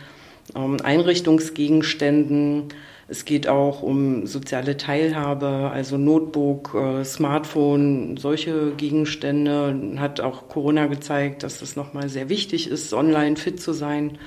ähm, 0.54 0.76
Einrichtungsgegenständen. 0.80 2.68
Es 3.08 3.24
geht 3.24 3.48
auch 3.48 3.82
um 3.82 4.28
soziale 4.28 4.76
Teilhabe, 4.76 5.72
also 5.72 5.98
Notebook, 5.98 6.74
äh, 6.74 7.04
Smartphone, 7.04 8.18
solche 8.18 8.70
Gegenstände. 8.76 9.96
Hat 9.96 10.20
auch 10.20 10.46
Corona 10.46 10.86
gezeigt, 10.86 11.42
dass 11.42 11.60
es 11.60 11.74
nochmal 11.74 12.08
sehr 12.08 12.28
wichtig 12.28 12.70
ist, 12.70 12.94
online 12.94 13.34
fit 13.34 13.60
zu 13.60 13.72
sein. 13.72 14.18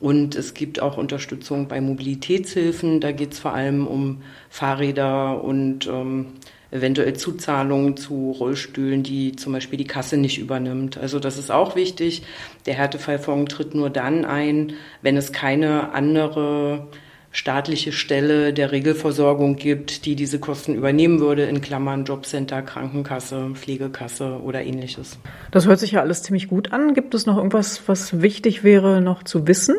Und 0.00 0.36
es 0.36 0.54
gibt 0.54 0.80
auch 0.80 0.96
Unterstützung 0.96 1.68
bei 1.68 1.80
Mobilitätshilfen. 1.80 3.00
Da 3.00 3.12
geht 3.12 3.32
es 3.32 3.38
vor 3.38 3.52
allem 3.52 3.86
um 3.86 4.22
Fahrräder 4.48 5.42
und 5.42 5.86
ähm, 5.86 6.26
eventuell 6.70 7.14
Zuzahlungen 7.14 7.96
zu 7.96 8.30
Rollstühlen, 8.38 9.02
die 9.02 9.34
zum 9.34 9.52
Beispiel 9.52 9.78
die 9.78 9.86
Kasse 9.86 10.16
nicht 10.16 10.38
übernimmt. 10.38 10.98
Also 10.98 11.18
das 11.18 11.38
ist 11.38 11.50
auch 11.50 11.76
wichtig. 11.76 12.22
Der 12.66 12.74
Härtefallfonds 12.74 13.54
tritt 13.54 13.74
nur 13.74 13.90
dann 13.90 14.24
ein, 14.24 14.74
wenn 15.02 15.16
es 15.16 15.32
keine 15.32 15.92
andere 15.92 16.86
staatliche 17.30 17.92
Stelle 17.92 18.52
der 18.52 18.72
Regelversorgung 18.72 19.56
gibt, 19.56 20.06
die 20.06 20.16
diese 20.16 20.38
Kosten 20.38 20.74
übernehmen 20.74 21.20
würde, 21.20 21.44
in 21.44 21.60
Klammern 21.60 22.04
Jobcenter, 22.04 22.62
Krankenkasse, 22.62 23.50
Pflegekasse 23.54 24.40
oder 24.42 24.64
ähnliches. 24.64 25.18
Das 25.50 25.66
hört 25.66 25.78
sich 25.78 25.92
ja 25.92 26.00
alles 26.00 26.22
ziemlich 26.22 26.48
gut 26.48 26.72
an. 26.72 26.94
Gibt 26.94 27.14
es 27.14 27.26
noch 27.26 27.36
irgendwas, 27.36 27.82
was 27.86 28.22
wichtig 28.22 28.64
wäre, 28.64 29.00
noch 29.00 29.22
zu 29.22 29.46
wissen? 29.46 29.76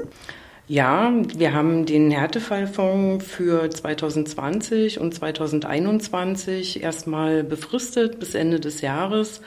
Ja, 0.71 1.11
wir 1.35 1.53
haben 1.53 1.87
den 1.87 2.11
Härtefallfonds 2.11 3.25
für 3.25 3.67
2020 3.71 4.99
und 4.99 5.15
2021 5.15 6.83
erstmal 6.83 7.43
befristet 7.43 8.19
bis 8.19 8.35
Ende 8.35 8.59
des 8.59 8.81
Jahres. 8.81 9.41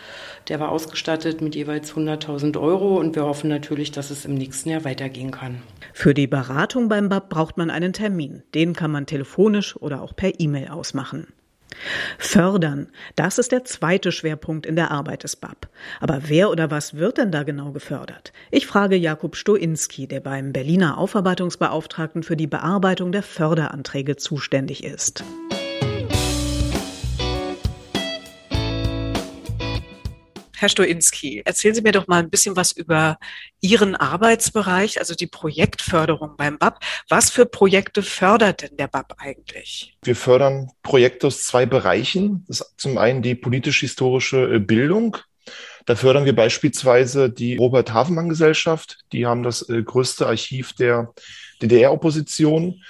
Der 0.48 0.58
war 0.58 0.70
ausgestattet 0.70 1.40
mit 1.40 1.54
jeweils 1.54 1.94
100.000 1.94 2.60
Euro 2.60 2.98
und 2.98 3.14
wir 3.14 3.24
hoffen 3.24 3.48
natürlich, 3.48 3.92
dass 3.92 4.10
es 4.10 4.24
im 4.24 4.34
nächsten 4.34 4.70
Jahr 4.70 4.84
weitergehen 4.84 5.30
kann. 5.30 5.62
Für 5.92 6.12
die 6.12 6.26
Beratung 6.26 6.88
beim 6.88 7.08
BAP 7.08 7.28
braucht 7.28 7.56
man 7.56 7.70
einen 7.70 7.92
Termin. 7.92 8.42
Den 8.52 8.72
kann 8.72 8.90
man 8.90 9.06
telefonisch 9.06 9.76
oder 9.76 10.02
auch 10.02 10.16
per 10.16 10.40
E-Mail 10.40 10.70
ausmachen. 10.70 11.28
Fördern, 12.18 12.88
das 13.16 13.38
ist 13.38 13.52
der 13.52 13.64
zweite 13.64 14.12
Schwerpunkt 14.12 14.66
in 14.66 14.76
der 14.76 14.90
Arbeit 14.90 15.24
des 15.24 15.36
BAP. 15.36 15.68
Aber 16.00 16.22
wer 16.28 16.50
oder 16.50 16.70
was 16.70 16.94
wird 16.94 17.18
denn 17.18 17.32
da 17.32 17.42
genau 17.42 17.72
gefördert? 17.72 18.32
Ich 18.50 18.66
frage 18.66 18.96
Jakub 18.96 19.36
Stoinski, 19.36 20.06
der 20.06 20.20
beim 20.20 20.52
Berliner 20.52 20.98
Aufarbeitungsbeauftragten 20.98 22.22
für 22.22 22.36
die 22.36 22.46
Bearbeitung 22.46 23.12
der 23.12 23.22
Förderanträge 23.22 24.16
zuständig 24.16 24.84
ist. 24.84 25.24
Herr 30.62 30.68
Stoinski, 30.68 31.42
erzählen 31.44 31.74
Sie 31.74 31.82
mir 31.82 31.90
doch 31.90 32.06
mal 32.06 32.20
ein 32.20 32.30
bisschen 32.30 32.54
was 32.54 32.70
über 32.70 33.18
Ihren 33.60 33.96
Arbeitsbereich, 33.96 35.00
also 35.00 35.16
die 35.16 35.26
Projektförderung 35.26 36.36
beim 36.36 36.56
BAP. 36.56 36.78
Was 37.08 37.30
für 37.30 37.46
Projekte 37.46 38.04
fördert 38.04 38.62
denn 38.62 38.76
der 38.76 38.86
BAP 38.86 39.12
eigentlich? 39.18 39.98
Wir 40.04 40.14
fördern 40.14 40.70
Projekte 40.84 41.26
aus 41.26 41.42
zwei 41.42 41.66
Bereichen. 41.66 42.46
Zum 42.76 42.96
einen 42.96 43.22
die 43.22 43.34
politisch-historische 43.34 44.54
äh, 44.54 44.58
Bildung. 44.60 45.16
Da 45.84 45.96
fördern 45.96 46.26
wir 46.26 46.36
beispielsweise 46.36 47.28
die 47.28 47.56
Robert 47.56 47.92
Havemann 47.92 48.28
Gesellschaft. 48.28 49.00
Die 49.10 49.26
haben 49.26 49.42
das 49.42 49.68
äh, 49.68 49.82
größte 49.82 50.28
Archiv 50.28 50.74
der 50.74 51.12
DDR-Opposition. 51.60 52.84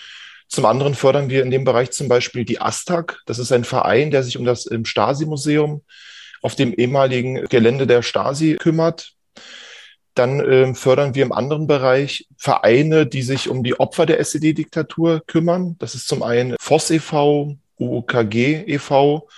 Zum 0.46 0.66
anderen 0.66 0.94
fördern 0.94 1.30
wir 1.30 1.42
in 1.42 1.50
dem 1.50 1.64
Bereich 1.64 1.90
zum 1.92 2.08
Beispiel 2.08 2.44
die 2.44 2.60
ASTAG. 2.60 3.16
Das 3.24 3.38
ist 3.38 3.50
ein 3.50 3.64
Verein, 3.64 4.10
der 4.10 4.22
sich 4.24 4.36
um 4.36 4.44
das 4.44 4.70
ähm, 4.70 4.84
Stasi-Museum 4.84 5.80
auf 6.42 6.54
dem 6.56 6.74
ehemaligen 6.74 7.46
Gelände 7.46 7.86
der 7.86 8.02
Stasi 8.02 8.56
kümmert. 8.60 9.14
Dann 10.14 10.40
äh, 10.40 10.74
fördern 10.74 11.14
wir 11.14 11.22
im 11.22 11.32
anderen 11.32 11.66
Bereich 11.66 12.26
Vereine, 12.36 13.06
die 13.06 13.22
sich 13.22 13.48
um 13.48 13.62
die 13.62 13.80
Opfer 13.80 14.04
der 14.04 14.20
SED-Diktatur 14.20 15.22
kümmern. 15.26 15.76
Das 15.78 15.94
ist 15.94 16.06
zum 16.06 16.22
einen 16.22 16.56
FOSS 16.60 16.90
e.V., 16.90 17.56
UOKG 17.78 18.64
e.V. 18.66 19.28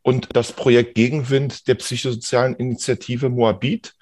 und 0.00 0.28
das 0.32 0.52
Projekt 0.52 0.94
Gegenwind 0.94 1.68
der 1.68 1.74
psychosozialen 1.74 2.56
Initiative 2.56 3.28
Moabit. 3.28 3.94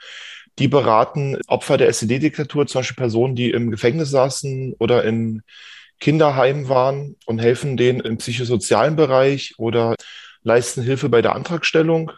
Die 0.59 0.69
beraten 0.69 1.39
Opfer 1.49 1.79
der 1.79 1.89
SED-Diktatur, 1.89 2.67
zum 2.67 2.81
Beispiel 2.81 2.97
Personen, 2.97 3.35
die 3.35 3.51
im 3.51 3.71
Gefängnis 3.71 4.11
saßen 4.11 4.75
oder 4.79 5.05
in 5.05 5.43
Kinderheimen 5.99 6.69
waren 6.69 7.17
und 7.27 7.41
helfen 7.41 7.77
denen 7.77 8.01
im 8.01 8.19
psychosozialen 8.19 8.97
Bereich 8.97 9.55
oder 9.59 9.95
leisten 10.43 10.83
Hilfe 10.83 11.09
bei 11.09 11.23
der 11.23 11.35
Antragstellung. 11.35 12.13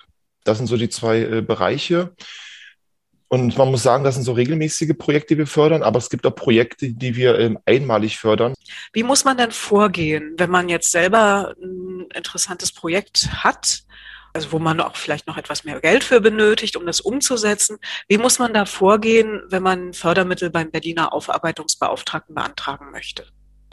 Das 0.44 0.58
sind 0.58 0.66
so 0.66 0.76
die 0.76 0.88
zwei 0.88 1.20
äh, 1.20 1.40
Bereiche. 1.42 2.14
Und 3.32 3.56
man 3.56 3.70
muss 3.70 3.82
sagen, 3.82 4.04
das 4.04 4.14
sind 4.14 4.24
so 4.24 4.32
regelmäßige 4.32 4.92
Projekte, 4.98 5.34
die 5.34 5.38
wir 5.38 5.46
fördern, 5.46 5.82
aber 5.82 5.96
es 5.96 6.10
gibt 6.10 6.26
auch 6.26 6.34
Projekte, 6.34 6.92
die 6.92 7.16
wir 7.16 7.38
ähm, 7.38 7.58
einmalig 7.64 8.18
fördern. 8.18 8.52
Wie 8.92 9.02
muss 9.02 9.24
man 9.24 9.38
denn 9.38 9.52
vorgehen, 9.52 10.34
wenn 10.36 10.50
man 10.50 10.68
jetzt 10.68 10.90
selber 10.90 11.54
ein 11.62 12.08
interessantes 12.14 12.72
Projekt 12.72 13.30
hat, 13.42 13.84
also 14.34 14.52
wo 14.52 14.58
man 14.58 14.80
auch 14.80 14.96
vielleicht 14.96 15.26
noch 15.26 15.38
etwas 15.38 15.64
mehr 15.64 15.80
Geld 15.80 16.04
für 16.04 16.20
benötigt, 16.20 16.76
um 16.76 16.84
das 16.84 17.00
umzusetzen? 17.00 17.78
Wie 18.06 18.18
muss 18.18 18.38
man 18.38 18.52
da 18.52 18.66
vorgehen, 18.66 19.40
wenn 19.48 19.62
man 19.62 19.94
Fördermittel 19.94 20.50
beim 20.50 20.70
Berliner 20.70 21.14
Aufarbeitungsbeauftragten 21.14 22.34
beantragen 22.34 22.90
möchte? 22.90 23.24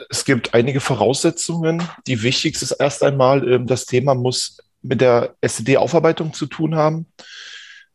Es 0.08 0.24
gibt 0.24 0.54
einige 0.54 0.80
Voraussetzungen. 0.80 1.86
Die 2.06 2.22
wichtigste 2.22 2.64
ist 2.64 2.72
erst 2.72 3.02
einmal, 3.02 3.46
ähm, 3.46 3.66
das 3.66 3.84
Thema 3.84 4.14
muss 4.14 4.56
mit 4.82 5.00
der 5.00 5.34
SED-Aufarbeitung 5.40 6.32
zu 6.32 6.46
tun 6.46 6.74
haben. 6.74 7.06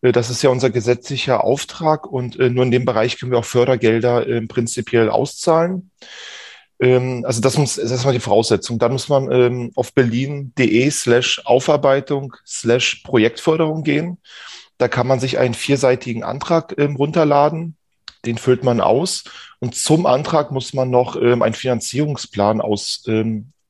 Äh, 0.01 0.11
das 0.11 0.29
ist 0.29 0.41
ja 0.41 0.49
unser 0.49 0.69
gesetzlicher 0.69 1.43
Auftrag 1.43 2.07
und 2.07 2.39
äh, 2.39 2.49
nur 2.49 2.63
in 2.63 2.71
dem 2.71 2.85
Bereich 2.85 3.17
können 3.17 3.31
wir 3.31 3.39
auch 3.39 3.45
Fördergelder 3.45 4.27
äh, 4.27 4.41
prinzipiell 4.41 5.09
auszahlen. 5.09 5.91
Ähm, 6.79 7.23
also 7.25 7.41
das 7.41 7.57
muss, 7.57 7.75
das 7.75 7.85
ist 7.85 7.91
erstmal 7.91 8.13
die 8.13 8.19
Voraussetzung. 8.19 8.79
Dann 8.79 8.91
muss 8.91 9.09
man 9.09 9.31
ähm, 9.31 9.71
auf 9.75 9.93
berlin.de 9.93 10.89
slash 10.91 11.41
Aufarbeitung 11.45 12.35
slash 12.45 13.01
Projektförderung 13.03 13.83
gehen. 13.83 14.17
Da 14.77 14.87
kann 14.87 15.07
man 15.07 15.19
sich 15.19 15.37
einen 15.37 15.53
vierseitigen 15.53 16.23
Antrag 16.23 16.75
ähm, 16.77 16.95
runterladen. 16.97 17.77
Den 18.25 18.37
füllt 18.37 18.63
man 18.63 18.81
aus. 18.81 19.23
Und 19.59 19.75
zum 19.75 20.05
Antrag 20.05 20.51
muss 20.51 20.73
man 20.73 20.89
noch 20.89 21.15
einen 21.15 21.53
Finanzierungsplan 21.53 22.59
aus, 22.59 23.03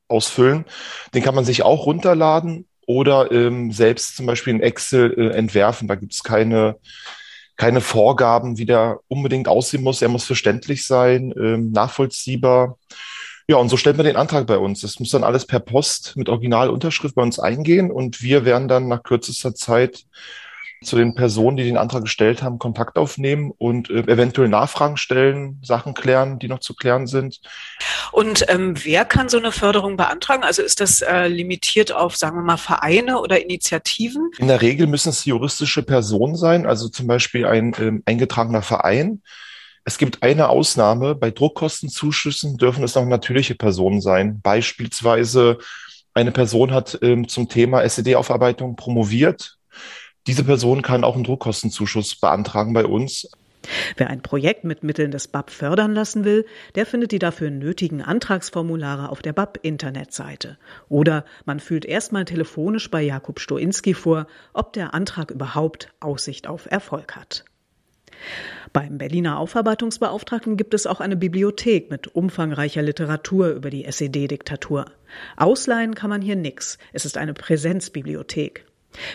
ausfüllen. 0.08 0.66
Den 1.14 1.24
kann 1.24 1.36
man 1.36 1.44
sich 1.44 1.64
auch 1.64 1.86
runterladen 1.86 2.66
oder 2.86 3.32
ähm, 3.32 3.72
selbst 3.72 4.16
zum 4.16 4.26
Beispiel 4.26 4.54
in 4.54 4.62
Excel 4.62 5.14
äh, 5.18 5.36
entwerfen. 5.36 5.88
Da 5.88 5.96
gibt 5.96 6.14
es 6.14 6.24
keine, 6.24 6.78
keine 7.56 7.82
Vorgaben, 7.82 8.58
wie 8.58 8.66
der 8.66 9.00
unbedingt 9.08 9.48
aussehen 9.48 9.84
muss. 9.84 10.02
Er 10.02 10.10
muss 10.10 10.26
verständlich 10.26 10.86
sein, 10.86 11.34
ähm, 11.38 11.72
nachvollziehbar. 11.72 12.78
Ja, 13.48 13.58
und 13.58 13.70
so 13.70 13.78
stellt 13.78 13.98
man 13.98 14.06
den 14.08 14.16
Antrag 14.16 14.48
bei 14.48 14.58
uns. 14.58 14.82
Das 14.82 15.00
muss 15.00 15.12
dann 15.12 15.24
alles 15.24 15.46
per 15.46 15.60
Post 15.60 16.14
mit 16.16 16.30
Originalunterschrift 16.30 17.16
bei 17.16 17.22
uns 17.22 17.40
eingehen 17.40 17.92
und 17.92 18.22
wir 18.22 18.44
werden 18.44 18.68
dann 18.68 18.88
nach 18.88 19.04
kürzester 19.04 19.54
Zeit 19.54 20.06
zu 20.86 20.96
den 20.96 21.16
Personen, 21.16 21.58
die 21.58 21.64
den 21.64 21.78
Antrag 21.78 22.04
gestellt 22.04 22.44
haben, 22.44 22.60
Kontakt 22.60 22.98
aufnehmen 22.98 23.52
und 23.58 23.90
äh, 23.90 24.00
eventuell 24.02 24.48
Nachfragen 24.48 24.98
stellen, 24.98 25.60
Sachen 25.62 25.94
klären, 25.94 26.40
die 26.40 26.48
noch 26.48 26.60
zu 26.60 26.76
klären 26.76 27.08
sind. 27.08 27.42
Und 28.12 28.46
ähm, 28.48 28.76
wer 28.84 29.06
kann 29.06 29.30
so 29.30 29.38
eine 29.38 29.52
Förderung 29.52 29.98
beantragen? 29.98 30.44
Also 30.44 30.62
ist 30.62 30.80
das 30.80 31.02
äh, 31.02 31.28
limitiert 31.28 31.92
auf, 31.92 32.16
sagen 32.16 32.38
wir 32.38 32.44
mal, 32.44 32.58
Vereine 32.58 33.20
oder 33.20 33.42
Initiativen? 33.42 34.32
In 34.38 34.48
der 34.48 34.62
Regel 34.62 34.88
müssen 34.88 35.10
es 35.10 35.26
juristische 35.26 35.84
Personen 35.84 36.36
sein, 36.36 36.66
also 36.66 36.88
zum 36.88 37.08
Beispiel 37.08 37.46
ein 37.46 37.74
ähm, 37.80 38.04
eingetragener 38.06 38.62
Verein. 38.62 39.22
Es 39.84 39.98
gibt 39.98 40.24
eine 40.24 40.50
Ausnahme. 40.50 41.14
Bei 41.14 41.30
Druckkostenzuschüssen 41.30 42.58
dürfen 42.58 42.84
es 42.84 42.98
auch 42.98 43.06
natürliche 43.06 43.56
Personen 43.56 44.02
sein. 44.02 44.42
Beispielsweise 44.42 45.60
eine 46.16 46.32
Person 46.32 46.72
hat 46.72 46.98
ähm, 47.02 47.28
zum 47.28 47.50
Thema 47.50 47.84
SED-Aufarbeitung 47.84 48.76
promoviert 48.76 49.58
diese 50.28 50.44
Person 50.44 50.82
kann 50.82 51.04
auch 51.04 51.16
einen 51.16 51.24
Druckkostenzuschuss 51.24 52.16
beantragen 52.16 52.74
bei 52.74 52.86
uns. 52.86 53.30
Wer 53.98 54.10
ein 54.10 54.22
Projekt 54.22 54.64
mit 54.64 54.84
Mitteln 54.84 55.12
des 55.12 55.28
BAP 55.28 55.50
fördern 55.50 55.94
lassen 55.94 56.24
will, 56.24 56.46
der 56.76 56.86
findet 56.86 57.12
die 57.12 57.20
dafür 57.20 57.50
nötigen 57.50 58.02
Antragsformulare 58.02 59.10
auf 59.10 59.22
der 59.22 59.34
BAP-Internetseite. 59.34 60.58
Oder 60.90 61.26
man 61.46 61.60
fühlt 61.60 61.86
erstmal 61.86 62.26
telefonisch 62.26 62.90
bei 62.92 63.02
Jakub 63.02 63.40
Stoinski 63.40 63.94
vor, 63.94 64.28
ob 64.54 64.74
der 64.74 64.94
Antrag 64.94 65.32
überhaupt 65.32 65.94
Aussicht 66.00 66.48
auf 66.48 66.70
Erfolg 66.70 67.16
hat. 67.16 67.46
Beim 68.72 68.98
Berliner 68.98 69.40
Aufarbeitungsbeauftragten 69.40 70.58
gibt 70.58 70.74
es 70.74 70.88
auch 70.88 71.00
eine 71.00 71.16
Bibliothek 71.16 71.90
mit 71.90 72.08
umfangreicher 72.16 72.82
Literatur 72.82 73.50
über 73.50 73.70
die 73.70 73.86
SED-Diktatur. 73.86 74.86
Ausleihen 75.38 75.96
kann 75.96 76.10
man 76.10 76.22
hier 76.22 76.36
nix. 76.36 76.78
Es 76.92 77.06
ist 77.06 77.18
eine 77.18 77.34
Präsenzbibliothek. 77.34 78.66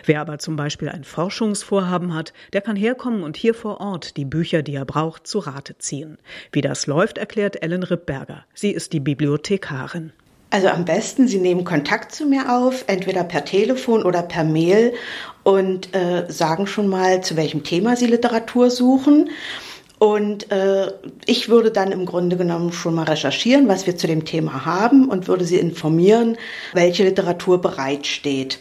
Wer 0.04 0.20
aber 0.20 0.38
zum 0.38 0.56
Beispiel 0.56 0.88
ein 0.88 1.04
Forschungsvorhaben 1.04 2.14
hat, 2.14 2.32
der 2.52 2.60
kann 2.60 2.76
herkommen 2.76 3.22
und 3.22 3.36
hier 3.36 3.54
vor 3.54 3.80
Ort 3.80 4.16
die 4.16 4.24
Bücher, 4.24 4.62
die 4.62 4.74
er 4.74 4.84
braucht, 4.84 5.26
zu 5.26 5.38
Rate 5.38 5.78
ziehen. 5.78 6.18
Wie 6.52 6.60
das 6.60 6.86
läuft, 6.86 7.18
erklärt 7.18 7.62
Ellen 7.62 7.82
Rippberger. 7.82 8.44
Sie 8.54 8.70
ist 8.70 8.92
die 8.92 9.00
Bibliothekarin. 9.00 10.12
Also 10.52 10.66
am 10.66 10.84
besten, 10.84 11.28
Sie 11.28 11.38
nehmen 11.38 11.64
Kontakt 11.64 12.12
zu 12.12 12.26
mir 12.26 12.52
auf, 12.52 12.84
entweder 12.88 13.22
per 13.22 13.44
Telefon 13.44 14.02
oder 14.02 14.22
per 14.22 14.42
Mail 14.42 14.94
und 15.44 15.94
äh, 15.94 16.24
sagen 16.28 16.66
schon 16.66 16.88
mal, 16.88 17.22
zu 17.22 17.36
welchem 17.36 17.62
Thema 17.62 17.96
Sie 17.96 18.06
Literatur 18.06 18.68
suchen. 18.68 19.30
Und 20.00 20.50
äh, 20.50 20.92
ich 21.26 21.50
würde 21.50 21.70
dann 21.70 21.92
im 21.92 22.06
Grunde 22.06 22.36
genommen 22.36 22.72
schon 22.72 22.94
mal 22.94 23.04
recherchieren, 23.04 23.68
was 23.68 23.86
wir 23.86 23.96
zu 23.96 24.06
dem 24.06 24.24
Thema 24.24 24.64
haben 24.64 25.08
und 25.08 25.28
würde 25.28 25.44
Sie 25.44 25.58
informieren, 25.58 26.36
welche 26.72 27.04
Literatur 27.04 27.60
bereitsteht. 27.60 28.58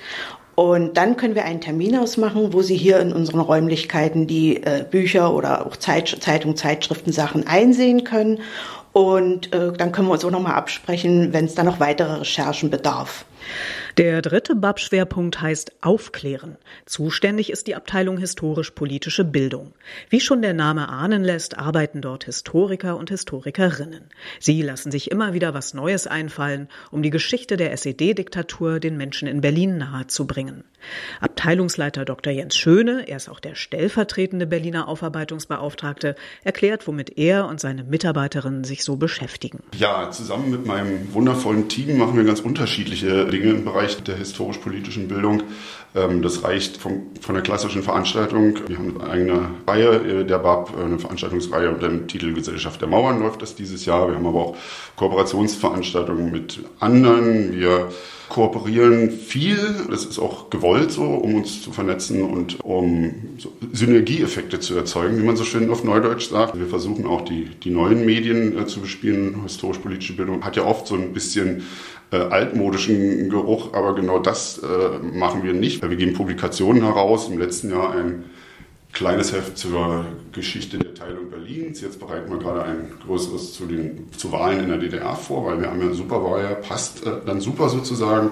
Und 0.59 0.97
dann 0.97 1.15
können 1.15 1.35
wir 1.35 1.45
einen 1.45 1.61
Termin 1.61 1.95
ausmachen, 1.95 2.51
wo 2.51 2.61
Sie 2.61 2.75
hier 2.75 2.99
in 2.99 3.13
unseren 3.13 3.39
Räumlichkeiten 3.39 4.27
die 4.27 4.57
äh, 4.57 4.83
Bücher 4.83 5.33
oder 5.33 5.65
auch 5.65 5.77
Zeit, 5.77 6.09
Zeitung, 6.19 6.57
Zeitschriften, 6.57 7.13
Sachen 7.13 7.47
einsehen 7.47 8.03
können. 8.03 8.41
Und 8.91 9.53
äh, 9.53 9.71
dann 9.71 9.93
können 9.93 10.09
wir 10.09 10.11
uns 10.11 10.25
auch 10.25 10.31
nochmal 10.31 10.55
absprechen, 10.55 11.31
wenn 11.31 11.45
es 11.45 11.55
dann 11.55 11.65
noch 11.65 11.79
weitere 11.79 12.13
Recherchen 12.15 12.69
bedarf. 12.69 13.23
Der 13.97 14.21
dritte 14.21 14.55
BAP-Schwerpunkt 14.55 15.41
heißt 15.41 15.73
Aufklären. 15.81 16.57
Zuständig 16.85 17.49
ist 17.51 17.67
die 17.67 17.75
Abteilung 17.75 18.17
historisch-politische 18.17 19.23
Bildung. 19.23 19.73
Wie 20.09 20.19
schon 20.19 20.41
der 20.41 20.53
Name 20.53 20.89
ahnen 20.89 21.23
lässt, 21.23 21.57
arbeiten 21.57 22.01
dort 22.01 22.25
Historiker 22.25 22.97
und 22.97 23.09
Historikerinnen. 23.09 24.05
Sie 24.39 24.61
lassen 24.61 24.91
sich 24.91 25.11
immer 25.11 25.33
wieder 25.33 25.53
was 25.53 25.73
Neues 25.73 26.07
einfallen, 26.07 26.69
um 26.91 27.01
die 27.01 27.09
Geschichte 27.09 27.57
der 27.57 27.71
SED-Diktatur 27.73 28.79
den 28.79 28.97
Menschen 28.97 29.27
in 29.27 29.41
Berlin 29.41 29.77
nahezubringen. 29.77 30.63
Abteilungsleiter 31.19 32.05
Dr. 32.05 32.31
Jens 32.31 32.55
Schöne, 32.55 33.07
er 33.07 33.17
ist 33.17 33.29
auch 33.29 33.39
der 33.39 33.55
stellvertretende 33.55 34.47
Berliner 34.47 34.87
Aufarbeitungsbeauftragte, 34.87 36.15
erklärt, 36.43 36.87
womit 36.87 37.17
er 37.17 37.47
und 37.47 37.59
seine 37.59 37.83
Mitarbeiterinnen 37.83 38.63
sich 38.63 38.83
so 38.83 38.95
beschäftigen. 38.95 39.63
Ja, 39.77 40.09
zusammen 40.11 40.51
mit 40.51 40.65
meinem 40.65 41.13
wundervollen 41.13 41.67
Team 41.67 41.97
machen 41.97 42.15
wir 42.15 42.23
ganz 42.23 42.39
unterschiedliche 42.39 43.28
Dinge 43.31 43.51
im 43.51 43.65
Bereich 43.65 44.01
der 44.03 44.15
historisch-politischen 44.15 45.07
Bildung. 45.07 45.43
Ähm, 45.95 46.21
das 46.21 46.43
reicht 46.43 46.77
von, 46.77 47.07
von 47.21 47.35
der 47.35 47.43
klassischen 47.43 47.83
Veranstaltung. 47.83 48.55
Wir 48.67 48.77
haben 48.77 49.01
eine 49.01 49.09
eigene 49.09 49.49
Reihe, 49.67 50.21
äh, 50.21 50.25
der 50.25 50.39
BAB, 50.39 50.71
äh, 50.77 50.83
eine 50.83 50.99
Veranstaltungsreihe 50.99 51.69
unter 51.69 51.87
dem 51.87 52.07
Titel 52.07 52.33
Gesellschaft 52.33 52.81
der 52.81 52.87
Mauern 52.87 53.19
läuft 53.19 53.41
das 53.41 53.55
dieses 53.55 53.85
Jahr. 53.85 54.07
Wir 54.07 54.15
haben 54.15 54.27
aber 54.27 54.39
auch 54.39 54.57
Kooperationsveranstaltungen 54.95 56.31
mit 56.31 56.59
anderen. 56.79 57.53
Wir 57.53 57.89
kooperieren 58.29 59.09
viel, 59.09 59.57
das 59.89 60.05
ist 60.05 60.19
auch 60.19 60.49
gewollt 60.49 60.91
so, 60.91 61.03
um 61.03 61.35
uns 61.35 61.61
zu 61.61 61.71
vernetzen 61.71 62.23
und 62.23 62.59
um 62.63 63.13
Synergieeffekte 63.73 64.59
zu 64.59 64.75
erzeugen, 64.75 65.17
wie 65.17 65.25
man 65.25 65.35
so 65.35 65.43
schön 65.43 65.69
auf 65.69 65.83
Neudeutsch 65.83 66.29
sagt. 66.29 66.57
Wir 66.57 66.67
versuchen 66.67 67.05
auch 67.07 67.21
die, 67.21 67.45
die 67.63 67.71
neuen 67.71 68.05
Medien 68.05 68.57
äh, 68.57 68.67
zu 68.67 68.81
bespielen. 68.81 69.41
Historisch-politische 69.43 70.13
Bildung 70.13 70.45
hat 70.45 70.55
ja 70.55 70.63
oft 70.63 70.87
so 70.87 70.95
ein 70.95 71.11
bisschen 71.11 71.63
äh, 72.11 72.17
altmodischen 72.17 73.29
Geruch, 73.29 73.73
aber 73.73 73.95
genau 73.95 74.19
das 74.19 74.59
äh, 74.59 74.99
machen 74.99 75.43
wir 75.43 75.53
nicht. 75.53 75.81
Wir 75.81 75.95
geben 75.95 76.13
Publikationen 76.13 76.83
heraus. 76.83 77.29
Im 77.29 77.39
letzten 77.39 77.71
Jahr 77.71 77.95
ein 77.95 78.25
kleines 78.93 79.33
Heft 79.33 79.57
zur 79.57 80.05
Geschichte 80.31 80.77
der 80.77 80.93
Teilung 80.93 81.29
Berlins. 81.29 81.81
Jetzt 81.81 81.99
bereiten 81.99 82.29
wir 82.31 82.39
gerade 82.39 82.63
ein 82.63 82.91
größeres 83.05 83.53
zu 83.53 83.65
den 83.65 84.11
zu 84.11 84.31
Wahlen 84.31 84.59
in 84.59 84.69
der 84.69 84.77
DDR 84.77 85.15
vor, 85.15 85.45
weil 85.45 85.61
wir 85.61 85.69
haben 85.69 85.79
ja 85.81 85.87
ein 85.87 85.93
super 85.93 86.23
Wahljahr, 86.23 86.55
passt 86.55 87.05
äh, 87.05 87.11
dann 87.25 87.41
super 87.41 87.69
sozusagen. 87.69 88.31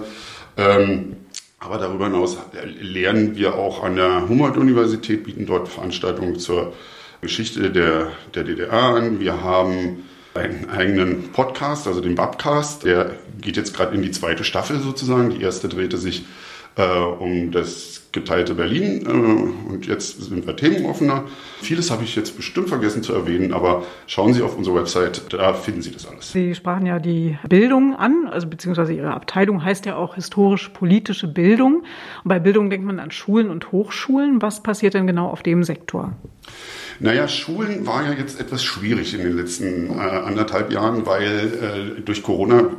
Ähm, 0.57 1.17
aber 1.59 1.77
darüber 1.77 2.05
hinaus 2.05 2.37
lernen 2.79 3.35
wir 3.35 3.55
auch 3.55 3.83
an 3.83 3.95
der 3.95 4.27
Humboldt-Universität, 4.29 5.23
bieten 5.23 5.45
dort 5.45 5.67
Veranstaltungen 5.67 6.37
zur 6.37 6.73
Geschichte 7.21 7.71
der, 7.71 8.11
der 8.35 8.43
DDR 8.43 8.73
an. 8.73 9.19
Wir 9.19 9.41
haben 9.41 10.03
einen 10.35 10.69
eigenen 10.69 11.31
Podcast, 11.31 11.87
also 11.87 11.99
den 11.99 12.15
Babcast. 12.15 12.83
Der 12.83 13.15
geht 13.41 13.57
jetzt 13.57 13.75
gerade 13.75 13.95
in 13.95 14.03
die 14.03 14.11
zweite 14.11 14.43
Staffel 14.43 14.79
sozusagen. 14.79 15.31
Die 15.31 15.41
erste 15.41 15.67
drehte 15.67 15.97
sich 15.97 16.25
äh, 16.75 16.85
um 16.85 17.51
das 17.51 18.03
geteilte 18.17 18.55
Berlin 18.55 19.05
äh, 19.05 19.71
und 19.71 19.85
jetzt 19.85 20.21
sind 20.21 20.45
wir 20.47 20.55
themenoffener. 20.55 21.25
Vieles 21.61 21.91
habe 21.91 22.03
ich 22.03 22.15
jetzt 22.15 22.35
bestimmt 22.35 22.69
vergessen 22.69 23.03
zu 23.03 23.13
erwähnen, 23.13 23.53
aber 23.53 23.83
schauen 24.07 24.33
Sie 24.33 24.41
auf 24.41 24.57
unsere 24.57 24.75
Website, 24.75 25.33
da 25.33 25.53
finden 25.53 25.81
Sie 25.81 25.91
das 25.91 26.07
alles. 26.07 26.31
Sie 26.31 26.55
sprachen 26.55 26.85
ja 26.85 26.99
die 26.99 27.37
Bildung 27.47 27.95
an, 27.95 28.27
also 28.29 28.47
beziehungsweise 28.47 28.93
Ihre 28.93 29.13
Abteilung 29.13 29.63
heißt 29.63 29.85
ja 29.85 29.95
auch 29.95 30.15
historisch-politische 30.15 31.27
Bildung. 31.27 31.83
Und 32.23 32.29
bei 32.29 32.39
Bildung 32.39 32.69
denkt 32.69 32.85
man 32.85 32.99
an 32.99 33.11
Schulen 33.11 33.49
und 33.49 33.71
Hochschulen. 33.71 34.41
Was 34.41 34.63
passiert 34.63 34.93
denn 34.93 35.07
genau 35.07 35.29
auf 35.29 35.43
dem 35.43 35.63
Sektor? 35.63 36.13
Naja, 36.99 37.27
Schulen 37.27 37.85
war 37.85 38.03
ja 38.05 38.13
jetzt 38.13 38.39
etwas 38.39 38.63
schwierig 38.63 39.13
in 39.13 39.21
den 39.21 39.37
letzten 39.37 39.89
äh, 39.89 40.01
anderthalb 40.01 40.71
Jahren, 40.71 41.05
weil 41.05 41.95
äh, 41.97 42.01
durch 42.01 42.23
Corona 42.23 42.69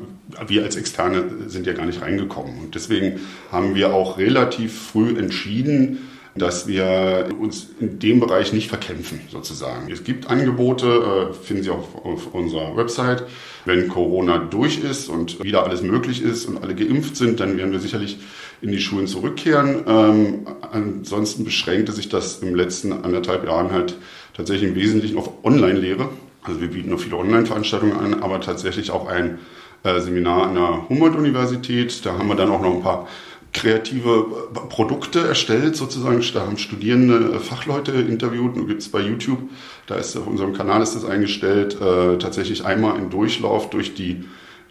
wir 0.47 0.63
als 0.63 0.77
Externe 0.77 1.25
sind 1.47 1.67
ja 1.67 1.73
gar 1.73 1.87
nicht 1.87 2.03
reingekommen. 2.03 2.59
Und 2.59 2.75
deswegen 2.75 3.21
haben 3.51 3.75
wir 3.75 3.95
auch 3.95 4.19
relativ 4.19 4.79
früh 4.79 5.19
entschieden, 5.19 5.99
dass 6.39 6.67
wir 6.67 7.29
uns 7.41 7.69
in 7.81 7.99
dem 7.99 8.21
Bereich 8.21 8.53
nicht 8.53 8.69
verkämpfen, 8.69 9.21
sozusagen. 9.31 9.91
Es 9.91 10.05
gibt 10.05 10.29
Angebote, 10.29 11.31
äh, 11.31 11.35
finden 11.35 11.63
Sie 11.63 11.71
auch 11.71 12.05
auf 12.05 12.35
unserer 12.35 12.77
Website. 12.77 13.25
Wenn 13.65 13.89
Corona 13.89 14.39
durch 14.39 14.79
ist 14.83 15.09
und 15.09 15.43
wieder 15.43 15.65
alles 15.65 15.83
möglich 15.83 16.23
ist 16.23 16.47
und 16.47 16.63
alle 16.63 16.75
geimpft 16.75 17.17
sind, 17.17 17.41
dann 17.41 17.57
werden 17.59 17.73
wir 17.73 17.81
sicherlich 17.81 18.19
in 18.61 18.71
die 18.71 18.81
Schulen 18.81 19.07
zurückkehren. 19.07 19.85
Ähm, 19.87 20.47
ansonsten 20.73 21.45
beschränkte 21.45 21.93
sich 21.93 22.09
das 22.09 22.41
im 22.41 22.55
letzten 22.55 22.93
anderthalb 22.93 23.45
Jahren 23.47 23.73
halt 23.73 23.97
tatsächlich 24.35 24.71
im 24.71 24.77
Wesentlichen 24.77 25.19
auf 25.19 25.45
Online-Lehre. 25.45 26.09
Also 26.43 26.61
wir 26.61 26.69
bieten 26.69 26.91
noch 26.91 27.01
viele 27.01 27.17
Online-Veranstaltungen 27.17 27.99
an, 27.99 28.23
aber 28.23 28.41
tatsächlich 28.41 28.91
auch 28.91 29.07
ein 29.07 29.39
äh, 29.83 30.01
Seminar 30.01 30.49
an 30.49 30.55
der 30.55 30.89
Humboldt-Universität. 30.89 32.05
Da 32.05 32.19
haben 32.19 32.29
wir 32.29 32.37
dann 32.37 32.51
auch 32.51 32.63
noch 32.63 32.75
ein 32.75 32.83
paar 32.83 33.09
kreative 33.53 34.49
Produkte 34.69 35.27
erstellt, 35.27 35.77
sozusagen. 35.77 36.23
Da 36.35 36.41
haben 36.41 36.59
Studierende 36.59 37.35
äh, 37.35 37.39
Fachleute 37.39 37.93
interviewt. 37.93 38.57
Und 38.57 38.69
gibt 38.69 38.83
es 38.83 38.91
bei 38.91 39.01
YouTube, 39.01 39.41
da 39.87 39.97
ist 39.97 40.17
auf 40.17 40.27
unserem 40.27 40.53
Kanal 40.53 40.83
ist 40.83 40.95
das 40.95 41.05
eingestellt, 41.05 41.81
äh, 41.81 42.19
tatsächlich 42.19 42.65
einmal 42.65 42.99
in 42.99 43.11
Durchlauf 43.11 43.71
durch 43.71 43.95
die 43.95 44.25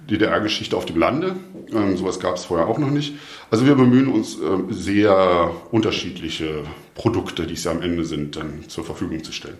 DDR-Geschichte 0.09 0.77
auf 0.77 0.85
dem 0.85 0.97
Lande. 0.97 1.35
Ähm, 1.73 1.97
sowas 1.97 2.19
gab 2.19 2.35
es 2.35 2.45
vorher 2.45 2.67
auch 2.67 2.77
noch 2.77 2.91
nicht. 2.91 3.15
Also 3.49 3.65
wir 3.65 3.75
bemühen 3.75 4.09
uns, 4.09 4.39
äh, 4.39 4.57
sehr 4.71 5.51
unterschiedliche 5.71 6.63
Produkte, 6.95 7.47
die 7.47 7.53
es 7.53 7.63
ja 7.63 7.71
am 7.71 7.81
Ende 7.81 8.03
sind, 8.03 8.35
dann 8.35 8.67
zur 8.67 8.83
Verfügung 8.83 9.23
zu 9.23 9.31
stellen. 9.31 9.57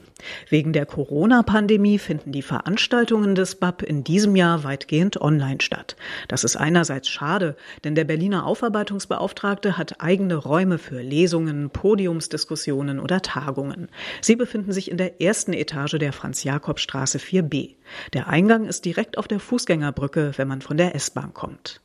Wegen 0.49 0.73
der 0.73 0.85
Corona-Pandemie 0.85 1.97
finden 1.97 2.33
die 2.33 2.41
Veranstaltungen 2.41 3.35
des 3.35 3.55
BAP 3.55 3.83
in 3.83 4.03
diesem 4.03 4.35
Jahr 4.35 4.65
weitgehend 4.65 5.21
online 5.21 5.61
statt. 5.61 5.95
Das 6.27 6.43
ist 6.43 6.57
einerseits 6.57 7.07
schade, 7.07 7.55
denn 7.85 7.95
der 7.95 8.03
Berliner 8.03 8.45
Aufarbeitungsbeauftragte 8.45 9.77
hat 9.77 10.01
eigene 10.01 10.35
Räume 10.35 10.79
für 10.79 11.01
Lesungen, 11.01 11.69
Podiumsdiskussionen 11.69 12.99
oder 12.99 13.21
Tagungen. 13.21 13.87
Sie 14.19 14.35
befinden 14.35 14.73
sich 14.73 14.91
in 14.91 14.97
der 14.97 15.21
ersten 15.21 15.53
Etage 15.53 15.97
der 15.99 16.11
Franz-Jakob-Straße 16.11 17.19
4b. 17.19 17.75
Der 18.13 18.27
Eingang 18.27 18.65
ist 18.65 18.83
direkt 18.83 19.17
auf 19.17 19.29
der 19.29 19.39
Fußgängerbrücke, 19.39 20.33
wenn 20.35 20.47
man 20.47 20.61
von 20.61 20.75
der 20.75 20.93
S-Bahn 20.95 21.33
kommt. 21.33 21.79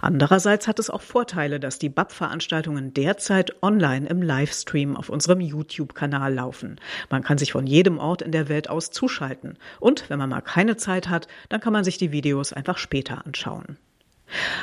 Andererseits 0.00 0.68
hat 0.68 0.78
es 0.78 0.90
auch 0.90 1.02
Vorteile, 1.02 1.58
dass 1.58 1.78
die 1.78 1.88
BAP-Veranstaltungen 1.88 2.92
derzeit 2.92 3.62
online 3.62 4.08
im 4.08 4.22
Livestream 4.22 4.96
auf 4.96 5.08
unserem 5.08 5.40
YouTube-Kanal 5.40 6.34
laufen. 6.34 6.80
Man 7.10 7.22
kann 7.22 7.38
sich 7.38 7.52
von 7.52 7.66
jedem 7.66 7.98
Ort 7.98 8.22
in 8.22 8.32
der 8.32 8.48
Welt 8.48 8.68
aus 8.68 8.90
zuschalten. 8.90 9.58
Und 9.80 10.10
wenn 10.10 10.18
man 10.18 10.30
mal 10.30 10.42
keine 10.42 10.76
Zeit 10.76 11.08
hat, 11.08 11.28
dann 11.48 11.60
kann 11.60 11.72
man 11.72 11.84
sich 11.84 11.98
die 11.98 12.12
Videos 12.12 12.52
einfach 12.52 12.78
später 12.78 13.26
anschauen. 13.26 13.78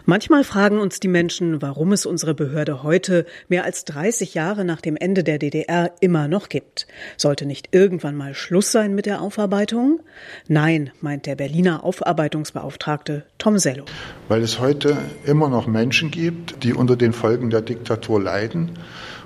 Manchmal 0.07 0.45
fragen 0.45 0.81
uns 0.81 1.01
die 1.01 1.09
Menschen, 1.09 1.63
warum 1.63 1.93
es 1.93 2.05
unsere 2.05 2.35
Behörde 2.35 2.83
heute, 2.83 3.25
mehr 3.49 3.65
als 3.65 3.87
30 3.87 4.35
Jahre 4.35 4.63
nach 4.67 4.83
dem 4.83 4.97
Ende 4.97 5.25
der 5.25 5.39
DDR, 5.39 5.93
immer 6.01 6.29
noch 6.29 6.51
gibt. 6.51 6.87
Sollte 7.17 7.47
nicht 7.47 7.71
irgendwann 7.73 8.15
mal 8.15 8.35
Schluss 8.35 8.71
sein 8.71 8.95
mit 8.95 9.07
der 9.07 9.23
Aufarbeitung? 9.23 10.01
Nein, 10.47 10.91
meint 11.01 11.25
der 11.25 11.37
Berliner 11.37 11.85
Aufarbeitungsbeauftragte 11.85 13.25
Tom 13.39 13.59
Sello. 13.59 13.87
Weil 14.29 14.43
es 14.43 14.61
heute 14.61 14.99
immer 15.25 15.49
noch 15.49 15.67
Menschen 15.67 16.11
gibt, 16.11 16.63
die 16.65 16.75
unter 16.75 16.97
den 16.97 17.15
Folgen 17.15 17.49
der 17.49 17.63
Diktatur 17.63 18.21
leiden 18.21 18.73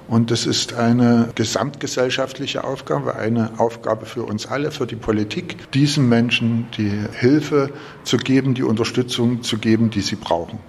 und 0.08 0.30
das 0.30 0.46
ist 0.46 0.72
eine 0.72 1.28
gesamtgesellschaftliche 1.34 2.64
Aufgabe, 2.64 3.16
eine 3.16 3.50
Aufgabe 3.58 4.06
für 4.06 4.22
uns 4.22 4.46
alle, 4.46 4.70
für 4.70 4.86
die 4.86 4.96
Politik, 4.96 5.70
diesen 5.72 6.08
Menschen 6.08 6.66
die 6.78 6.92
Hilfe 7.12 7.70
zu 8.04 8.16
geben, 8.16 8.54
die 8.54 8.62
Unterstützung 8.62 9.42
zu 9.42 9.58
geben, 9.58 9.90
die 9.90 10.00
sie 10.00 10.16
brauchen. 10.16 10.60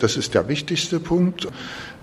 Das 0.00 0.16
ist 0.16 0.32
der 0.32 0.48
wichtigste 0.48 0.98
Punkt. 0.98 1.46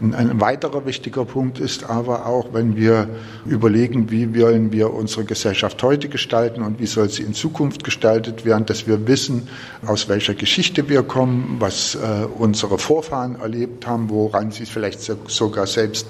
Ein 0.01 0.39
weiterer 0.41 0.85
wichtiger 0.85 1.25
Punkt 1.25 1.59
ist 1.59 1.89
aber 1.89 2.25
auch, 2.27 2.53
wenn 2.53 2.75
wir 2.75 3.07
überlegen, 3.45 4.11
wie 4.11 4.39
wollen 4.39 4.71
wir 4.71 4.93
unsere 4.93 5.23
Gesellschaft 5.23 5.81
heute 5.81 6.09
gestalten 6.09 6.61
und 6.61 6.79
wie 6.79 6.85
soll 6.85 7.09
sie 7.09 7.23
in 7.23 7.33
Zukunft 7.33 7.83
gestaltet 7.83 8.45
werden, 8.45 8.65
dass 8.65 8.85
wir 8.85 9.07
wissen, 9.07 9.47
aus 9.85 10.09
welcher 10.09 10.35
Geschichte 10.35 10.89
wir 10.89 11.03
kommen, 11.03 11.55
was 11.59 11.95
äh, 11.95 12.25
unsere 12.37 12.77
Vorfahren 12.77 13.39
erlebt 13.39 13.87
haben, 13.87 14.09
woran 14.09 14.51
sie 14.51 14.65
vielleicht 14.65 14.99
sogar 15.01 15.65
selbst 15.67 16.07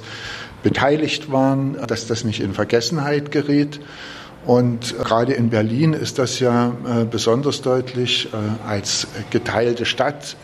beteiligt 0.63 1.32
waren, 1.32 1.78
dass 1.88 2.08
das 2.08 2.23
nicht 2.23 2.39
in 2.39 2.54
Vergessenheit 2.54 3.32
gerät. 3.32 3.80
Und 4.45 4.97
gerade 4.97 5.34
in 5.34 5.49
Berlin 5.49 5.93
ist 5.93 6.19
das 6.19 6.39
ja 6.39 6.73
äh, 6.86 7.06
besonders 7.06 7.62
deutlich 7.62 8.30
äh, 8.34 8.67
als 8.67 9.08
geteilte 9.30 9.86
Stadt. 9.86 10.36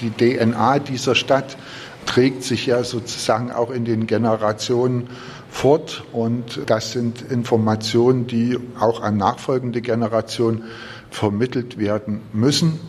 Die 0.00 0.10
DNA 0.10 0.80
dieser 0.80 1.14
Stadt 1.14 1.56
trägt 2.04 2.42
sich 2.42 2.66
ja 2.66 2.82
sozusagen 2.82 3.52
auch 3.52 3.70
in 3.70 3.84
den 3.84 4.06
Generationen 4.06 5.08
fort. 5.50 6.04
Und 6.12 6.62
das 6.66 6.92
sind 6.92 7.22
Informationen, 7.22 8.26
die 8.26 8.58
auch 8.80 9.00
an 9.02 9.16
nachfolgende 9.16 9.82
Generationen 9.82 10.64
vermittelt 11.10 11.78
werden 11.78 12.22
müssen. 12.32 12.80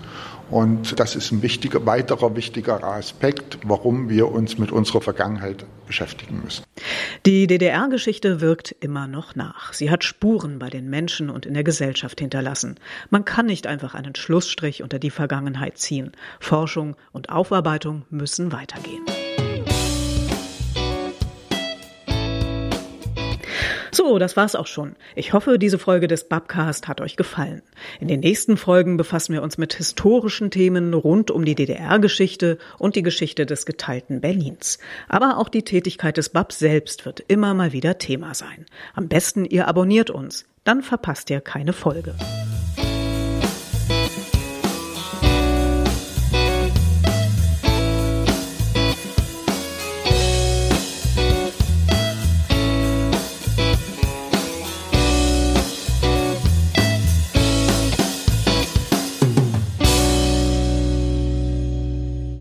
Und 0.49 0.99
das 0.99 1.15
ist 1.15 1.31
ein 1.31 1.41
wichtiger, 1.41 1.85
weiterer 1.85 2.35
wichtiger 2.35 2.83
Aspekt, 2.83 3.57
warum 3.63 4.09
wir 4.09 4.31
uns 4.31 4.57
mit 4.57 4.71
unserer 4.71 5.01
Vergangenheit 5.01 5.65
beschäftigen 5.87 6.41
müssen. 6.43 6.63
Die 7.25 7.47
DDR-Geschichte 7.47 8.41
wirkt 8.41 8.75
immer 8.79 9.07
noch 9.07 9.35
nach. 9.35 9.73
Sie 9.73 9.89
hat 9.89 10.03
Spuren 10.03 10.59
bei 10.59 10.69
den 10.69 10.89
Menschen 10.89 11.29
und 11.29 11.45
in 11.45 11.53
der 11.53 11.63
Gesellschaft 11.63 12.19
hinterlassen. 12.19 12.75
Man 13.09 13.25
kann 13.25 13.47
nicht 13.47 13.67
einfach 13.67 13.95
einen 13.95 14.15
Schlussstrich 14.15 14.83
unter 14.83 14.99
die 14.99 15.11
Vergangenheit 15.11 15.77
ziehen. 15.77 16.11
Forschung 16.39 16.95
und 17.11 17.29
Aufarbeitung 17.29 18.05
müssen 18.09 18.51
weitergehen. 18.51 19.03
So, 23.95 24.19
das 24.19 24.35
war's 24.35 24.55
auch 24.55 24.67
schon. 24.67 24.97
Ich 25.15 25.31
hoffe, 25.31 25.57
diese 25.57 25.79
Folge 25.79 26.09
des 26.09 26.25
Babcast 26.25 26.89
hat 26.89 26.99
euch 26.99 27.15
gefallen. 27.15 27.61
In 28.01 28.09
den 28.09 28.19
nächsten 28.19 28.57
Folgen 28.57 28.97
befassen 28.97 29.31
wir 29.31 29.41
uns 29.41 29.57
mit 29.57 29.73
historischen 29.73 30.51
Themen 30.51 30.93
rund 30.93 31.31
um 31.31 31.45
die 31.45 31.55
DDR-Geschichte 31.55 32.57
und 32.77 32.97
die 32.97 33.03
Geschichte 33.03 33.45
des 33.45 33.65
geteilten 33.65 34.19
Berlins. 34.19 34.79
Aber 35.07 35.37
auch 35.37 35.47
die 35.47 35.63
Tätigkeit 35.63 36.17
des 36.17 36.27
Bab 36.27 36.51
selbst 36.51 37.05
wird 37.05 37.23
immer 37.29 37.53
mal 37.53 37.71
wieder 37.71 37.97
Thema 37.97 38.33
sein. 38.33 38.65
Am 38.95 39.07
besten 39.07 39.45
ihr 39.45 39.65
abonniert 39.69 40.09
uns, 40.09 40.43
dann 40.65 40.81
verpasst 40.81 41.29
ihr 41.29 41.39
keine 41.39 41.71
Folge. 41.71 42.15